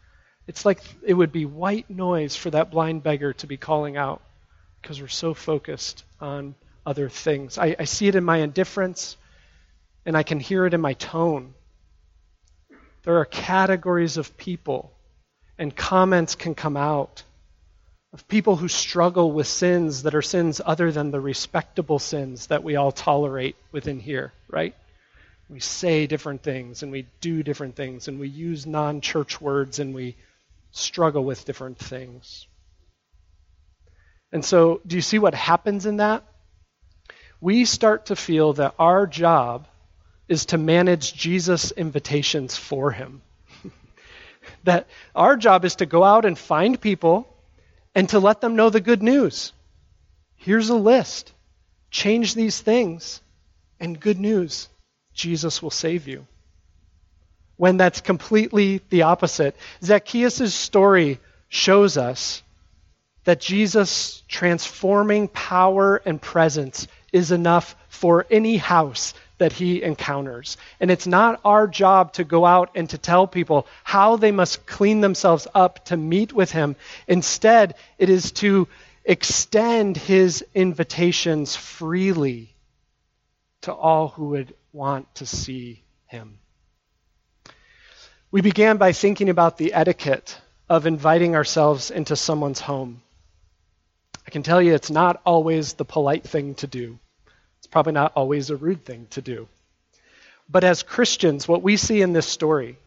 It's 0.46 0.64
like 0.64 0.80
it 1.02 1.14
would 1.14 1.32
be 1.32 1.44
white 1.44 1.90
noise 1.90 2.36
for 2.36 2.50
that 2.50 2.70
blind 2.70 3.02
beggar 3.02 3.32
to 3.34 3.46
be 3.46 3.56
calling 3.56 3.96
out 3.96 4.22
because 4.80 5.00
we're 5.00 5.08
so 5.08 5.34
focused 5.34 6.04
on 6.20 6.54
other 6.86 7.08
things. 7.08 7.58
I, 7.58 7.76
I 7.78 7.84
see 7.84 8.08
it 8.08 8.14
in 8.14 8.24
my 8.24 8.38
indifference, 8.38 9.16
and 10.06 10.16
I 10.16 10.22
can 10.22 10.40
hear 10.40 10.64
it 10.64 10.72
in 10.72 10.80
my 10.80 10.94
tone. 10.94 11.52
There 13.02 13.18
are 13.18 13.24
categories 13.24 14.16
of 14.16 14.36
people, 14.36 14.92
and 15.58 15.74
comments 15.74 16.34
can 16.34 16.54
come 16.54 16.76
out 16.76 17.24
of 18.12 18.26
people 18.28 18.56
who 18.56 18.68
struggle 18.68 19.30
with 19.30 19.46
sins 19.46 20.04
that 20.04 20.14
are 20.14 20.22
sins 20.22 20.60
other 20.64 20.90
than 20.90 21.10
the 21.10 21.20
respectable 21.20 21.98
sins 21.98 22.46
that 22.46 22.64
we 22.64 22.76
all 22.76 22.90
tolerate 22.90 23.56
within 23.72 24.00
here, 24.00 24.32
right? 24.48 24.74
We 25.50 25.60
say 25.60 26.06
different 26.06 26.42
things 26.42 26.82
and 26.82 26.90
we 26.90 27.06
do 27.20 27.42
different 27.42 27.76
things 27.76 28.08
and 28.08 28.18
we 28.18 28.28
use 28.28 28.64
non 28.64 29.02
church 29.02 29.38
words 29.38 29.80
and 29.80 29.94
we 29.94 30.16
struggle 30.70 31.24
with 31.24 31.44
different 31.44 31.78
things. 31.78 32.46
And 34.32 34.42
so, 34.42 34.80
do 34.86 34.96
you 34.96 35.02
see 35.02 35.18
what 35.18 35.34
happens 35.34 35.84
in 35.84 35.98
that? 35.98 36.24
We 37.40 37.64
start 37.64 38.06
to 38.06 38.16
feel 38.16 38.54
that 38.54 38.74
our 38.78 39.06
job 39.06 39.66
is 40.28 40.46
to 40.46 40.58
manage 40.58 41.14
Jesus' 41.14 41.70
invitations 41.70 42.56
for 42.56 42.90
him. 42.90 43.22
that 44.64 44.86
our 45.14 45.36
job 45.36 45.64
is 45.64 45.76
to 45.76 45.86
go 45.86 46.02
out 46.02 46.24
and 46.24 46.38
find 46.38 46.80
people 46.80 47.32
and 47.94 48.08
to 48.10 48.18
let 48.18 48.40
them 48.40 48.56
know 48.56 48.70
the 48.70 48.80
good 48.80 49.02
news. 49.02 49.52
Here's 50.36 50.68
a 50.68 50.74
list. 50.74 51.32
Change 51.90 52.34
these 52.34 52.60
things, 52.60 53.20
and 53.80 53.98
good 53.98 54.18
news 54.18 54.68
Jesus 55.14 55.62
will 55.62 55.70
save 55.70 56.08
you 56.08 56.26
when 57.56 57.76
that's 57.76 58.00
completely 58.00 58.80
the 58.90 59.02
opposite. 59.02 59.56
Zacchaeus' 59.82 60.54
story 60.54 61.18
shows 61.48 61.96
us 61.96 62.42
that 63.24 63.40
Jesus' 63.40 64.22
transforming 64.28 65.28
power 65.28 65.96
and 66.04 66.20
presence 66.20 66.86
is 67.16 67.32
enough 67.32 67.74
for 67.88 68.26
any 68.30 68.58
house 68.58 69.14
that 69.38 69.52
he 69.52 69.82
encounters. 69.82 70.58
And 70.80 70.90
it's 70.90 71.06
not 71.06 71.40
our 71.44 71.66
job 71.66 72.12
to 72.14 72.24
go 72.24 72.44
out 72.44 72.70
and 72.74 72.88
to 72.90 72.98
tell 72.98 73.26
people 73.26 73.66
how 73.84 74.16
they 74.16 74.32
must 74.32 74.66
clean 74.66 75.00
themselves 75.00 75.48
up 75.54 75.86
to 75.86 75.96
meet 75.96 76.34
with 76.34 76.52
him. 76.52 76.76
Instead, 77.08 77.74
it 77.98 78.10
is 78.10 78.32
to 78.32 78.68
extend 79.02 79.96
his 79.96 80.44
invitations 80.54 81.56
freely 81.56 82.54
to 83.62 83.72
all 83.72 84.08
who 84.08 84.28
would 84.28 84.54
want 84.74 85.12
to 85.14 85.24
see 85.24 85.82
him. 86.06 86.38
We 88.30 88.42
began 88.42 88.76
by 88.76 88.92
thinking 88.92 89.30
about 89.30 89.56
the 89.56 89.72
etiquette 89.72 90.38
of 90.68 90.86
inviting 90.86 91.34
ourselves 91.34 91.90
into 91.90 92.14
someone's 92.14 92.60
home. 92.60 93.00
I 94.26 94.30
can 94.30 94.42
tell 94.42 94.60
you 94.60 94.74
it's 94.74 94.90
not 94.90 95.22
always 95.24 95.74
the 95.74 95.84
polite 95.84 96.24
thing 96.24 96.54
to 96.56 96.66
do. 96.66 96.98
It's 97.66 97.72
probably 97.72 97.94
not 97.94 98.12
always 98.14 98.50
a 98.50 98.56
rude 98.56 98.84
thing 98.84 99.08
to 99.10 99.20
do. 99.20 99.48
But 100.48 100.62
as 100.62 100.84
Christians, 100.84 101.48
what 101.48 101.64
we 101.64 101.76
see 101.76 102.00
in 102.00 102.12
this 102.12 102.28
story 102.28 102.78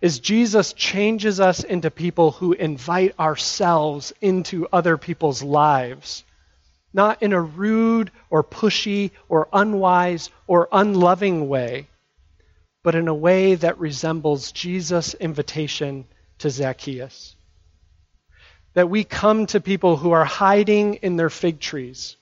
is 0.00 0.20
Jesus 0.20 0.74
changes 0.74 1.40
us 1.40 1.64
into 1.64 1.90
people 1.90 2.30
who 2.30 2.52
invite 2.52 3.18
ourselves 3.18 4.12
into 4.20 4.68
other 4.72 4.96
people's 4.96 5.42
lives, 5.42 6.22
not 6.92 7.20
in 7.20 7.32
a 7.32 7.40
rude 7.40 8.12
or 8.30 8.44
pushy 8.44 9.10
or 9.28 9.48
unwise 9.52 10.30
or 10.46 10.68
unloving 10.70 11.48
way, 11.48 11.88
but 12.84 12.94
in 12.94 13.08
a 13.08 13.14
way 13.14 13.56
that 13.56 13.80
resembles 13.80 14.52
Jesus' 14.52 15.14
invitation 15.14 16.04
to 16.38 16.48
Zacchaeus. 16.48 17.34
That 18.74 18.88
we 18.88 19.02
come 19.02 19.46
to 19.46 19.60
people 19.60 19.96
who 19.96 20.12
are 20.12 20.24
hiding 20.24 20.94
in 21.02 21.16
their 21.16 21.28
fig 21.28 21.58
trees, 21.58 22.16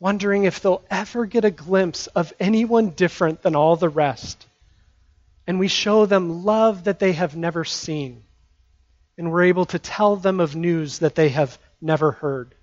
wondering 0.00 0.44
if 0.44 0.60
they'll 0.60 0.82
ever 0.90 1.26
get 1.26 1.44
a 1.44 1.50
glimpse 1.50 2.08
of 2.08 2.32
anyone 2.40 2.90
different 2.90 3.42
than 3.42 3.54
all 3.54 3.76
the 3.76 3.88
rest. 3.88 4.46
And 5.46 5.60
we 5.60 5.68
show 5.68 6.06
them 6.06 6.44
love 6.44 6.84
that 6.84 6.98
they 6.98 7.12
have 7.12 7.36
never 7.36 7.64
seen. 7.64 8.24
And 9.16 9.30
we're 9.30 9.44
able 9.44 9.66
to 9.66 9.78
tell 9.78 10.16
them 10.16 10.40
of 10.40 10.56
news 10.56 11.00
that 11.00 11.14
they 11.14 11.28
have 11.28 11.58
never 11.80 12.12
heard. 12.12 12.54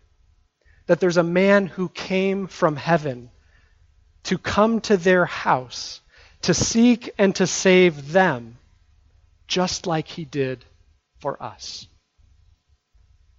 That 0.88 1.00
there's 1.00 1.18
a 1.18 1.24
man 1.24 1.68
who 1.68 1.90
came 1.90 2.48
from 2.48 2.76
heaven 2.76 3.30
to 4.24 4.38
come 4.38 4.82
to 4.82 4.98
their 4.98 5.26
house 5.26 6.02
to 6.44 6.54
seek 6.54 7.12
and 7.18 7.36
to 7.36 7.48
save 7.48 8.12
them, 8.12 8.58
just 9.48 9.88
like 9.88 10.08
he 10.08 10.26
did 10.26 10.64
for 11.20 11.42
us. 11.42 11.88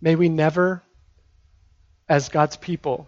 May 0.01 0.15
we 0.15 0.29
never, 0.29 0.83
as 2.09 2.29
God's 2.29 2.57
people, 2.57 3.07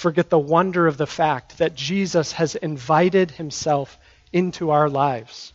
forget 0.00 0.30
the 0.30 0.38
wonder 0.38 0.86
of 0.86 0.96
the 0.96 1.06
fact 1.06 1.58
that 1.58 1.74
Jesus 1.74 2.32
has 2.32 2.54
invited 2.54 3.30
himself 3.30 3.98
into 4.32 4.70
our 4.70 4.88
lives 4.88 5.52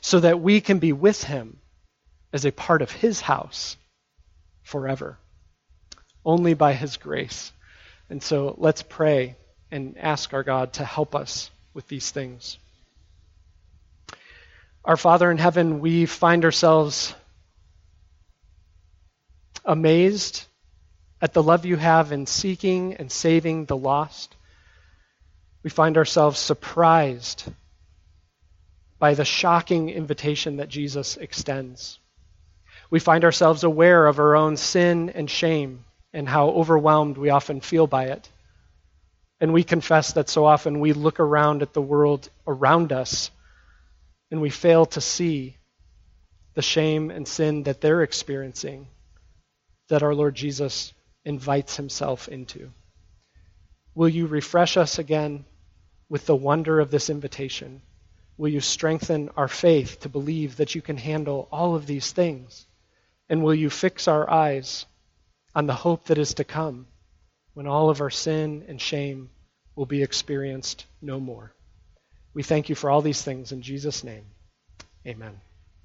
so 0.00 0.20
that 0.20 0.40
we 0.40 0.60
can 0.60 0.78
be 0.78 0.92
with 0.92 1.24
him 1.24 1.58
as 2.32 2.44
a 2.44 2.52
part 2.52 2.80
of 2.80 2.92
his 2.92 3.20
house 3.20 3.76
forever, 4.62 5.18
only 6.24 6.54
by 6.54 6.74
his 6.74 6.96
grace. 6.96 7.50
And 8.08 8.22
so 8.22 8.54
let's 8.56 8.82
pray 8.82 9.34
and 9.72 9.98
ask 9.98 10.32
our 10.32 10.44
God 10.44 10.74
to 10.74 10.84
help 10.84 11.16
us 11.16 11.50
with 11.74 11.88
these 11.88 12.08
things. 12.08 12.58
Our 14.84 14.96
Father 14.96 15.28
in 15.28 15.38
heaven, 15.38 15.80
we 15.80 16.06
find 16.06 16.44
ourselves 16.44 17.16
amazed 19.64 20.44
at 21.22 21.32
the 21.32 21.42
love 21.42 21.64
you 21.64 21.76
have 21.76 22.10
in 22.10 22.26
seeking 22.26 22.94
and 22.94 23.10
saving 23.10 23.64
the 23.64 23.76
lost. 23.76 24.34
We 25.62 25.70
find 25.70 25.96
ourselves 25.96 26.40
surprised 26.40 27.44
by 28.98 29.14
the 29.14 29.24
shocking 29.24 29.88
invitation 29.88 30.56
that 30.56 30.68
Jesus 30.68 31.16
extends. 31.16 32.00
We 32.90 32.98
find 32.98 33.24
ourselves 33.24 33.62
aware 33.62 34.06
of 34.08 34.18
our 34.18 34.34
own 34.34 34.56
sin 34.56 35.10
and 35.10 35.30
shame 35.30 35.84
and 36.12 36.28
how 36.28 36.48
overwhelmed 36.48 37.16
we 37.16 37.30
often 37.30 37.60
feel 37.60 37.86
by 37.86 38.06
it. 38.06 38.28
And 39.40 39.52
we 39.52 39.62
confess 39.62 40.14
that 40.14 40.28
so 40.28 40.44
often 40.44 40.80
we 40.80 40.92
look 40.92 41.20
around 41.20 41.62
at 41.62 41.72
the 41.72 41.80
world 41.80 42.28
around 42.48 42.92
us 42.92 43.30
and 44.32 44.40
we 44.40 44.50
fail 44.50 44.86
to 44.86 45.00
see 45.00 45.56
the 46.54 46.62
shame 46.62 47.10
and 47.12 47.26
sin 47.26 47.62
that 47.62 47.80
they're 47.80 48.02
experiencing 48.02 48.88
that 49.88 50.02
our 50.02 50.14
Lord 50.14 50.34
Jesus 50.34 50.92
invites 51.24 51.76
himself 51.76 52.28
into. 52.28 52.70
Will 53.94 54.08
you 54.08 54.26
refresh 54.26 54.76
us 54.76 54.98
again 54.98 55.44
with 56.08 56.26
the 56.26 56.36
wonder 56.36 56.80
of 56.80 56.90
this 56.90 57.10
invitation? 57.10 57.82
Will 58.36 58.48
you 58.48 58.60
strengthen 58.60 59.28
our 59.36 59.48
faith 59.48 60.00
to 60.00 60.08
believe 60.08 60.56
that 60.56 60.74
you 60.74 60.82
can 60.82 60.96
handle 60.96 61.48
all 61.52 61.74
of 61.74 61.86
these 61.86 62.10
things? 62.12 62.66
And 63.28 63.42
will 63.42 63.54
you 63.54 63.70
fix 63.70 64.08
our 64.08 64.28
eyes 64.28 64.86
on 65.54 65.66
the 65.66 65.74
hope 65.74 66.06
that 66.06 66.18
is 66.18 66.34
to 66.34 66.44
come 66.44 66.86
when 67.54 67.66
all 67.66 67.90
of 67.90 68.00
our 68.00 68.10
sin 68.10 68.64
and 68.68 68.80
shame 68.80 69.30
will 69.76 69.86
be 69.86 70.02
experienced 70.02 70.86
no 71.00 71.20
more? 71.20 71.54
We 72.34 72.42
thank 72.42 72.68
you 72.68 72.74
for 72.74 72.90
all 72.90 73.02
these 73.02 73.22
things 73.22 73.52
in 73.52 73.62
Jesus' 73.62 74.02
name. 74.02 74.24
Amen. 75.06 75.40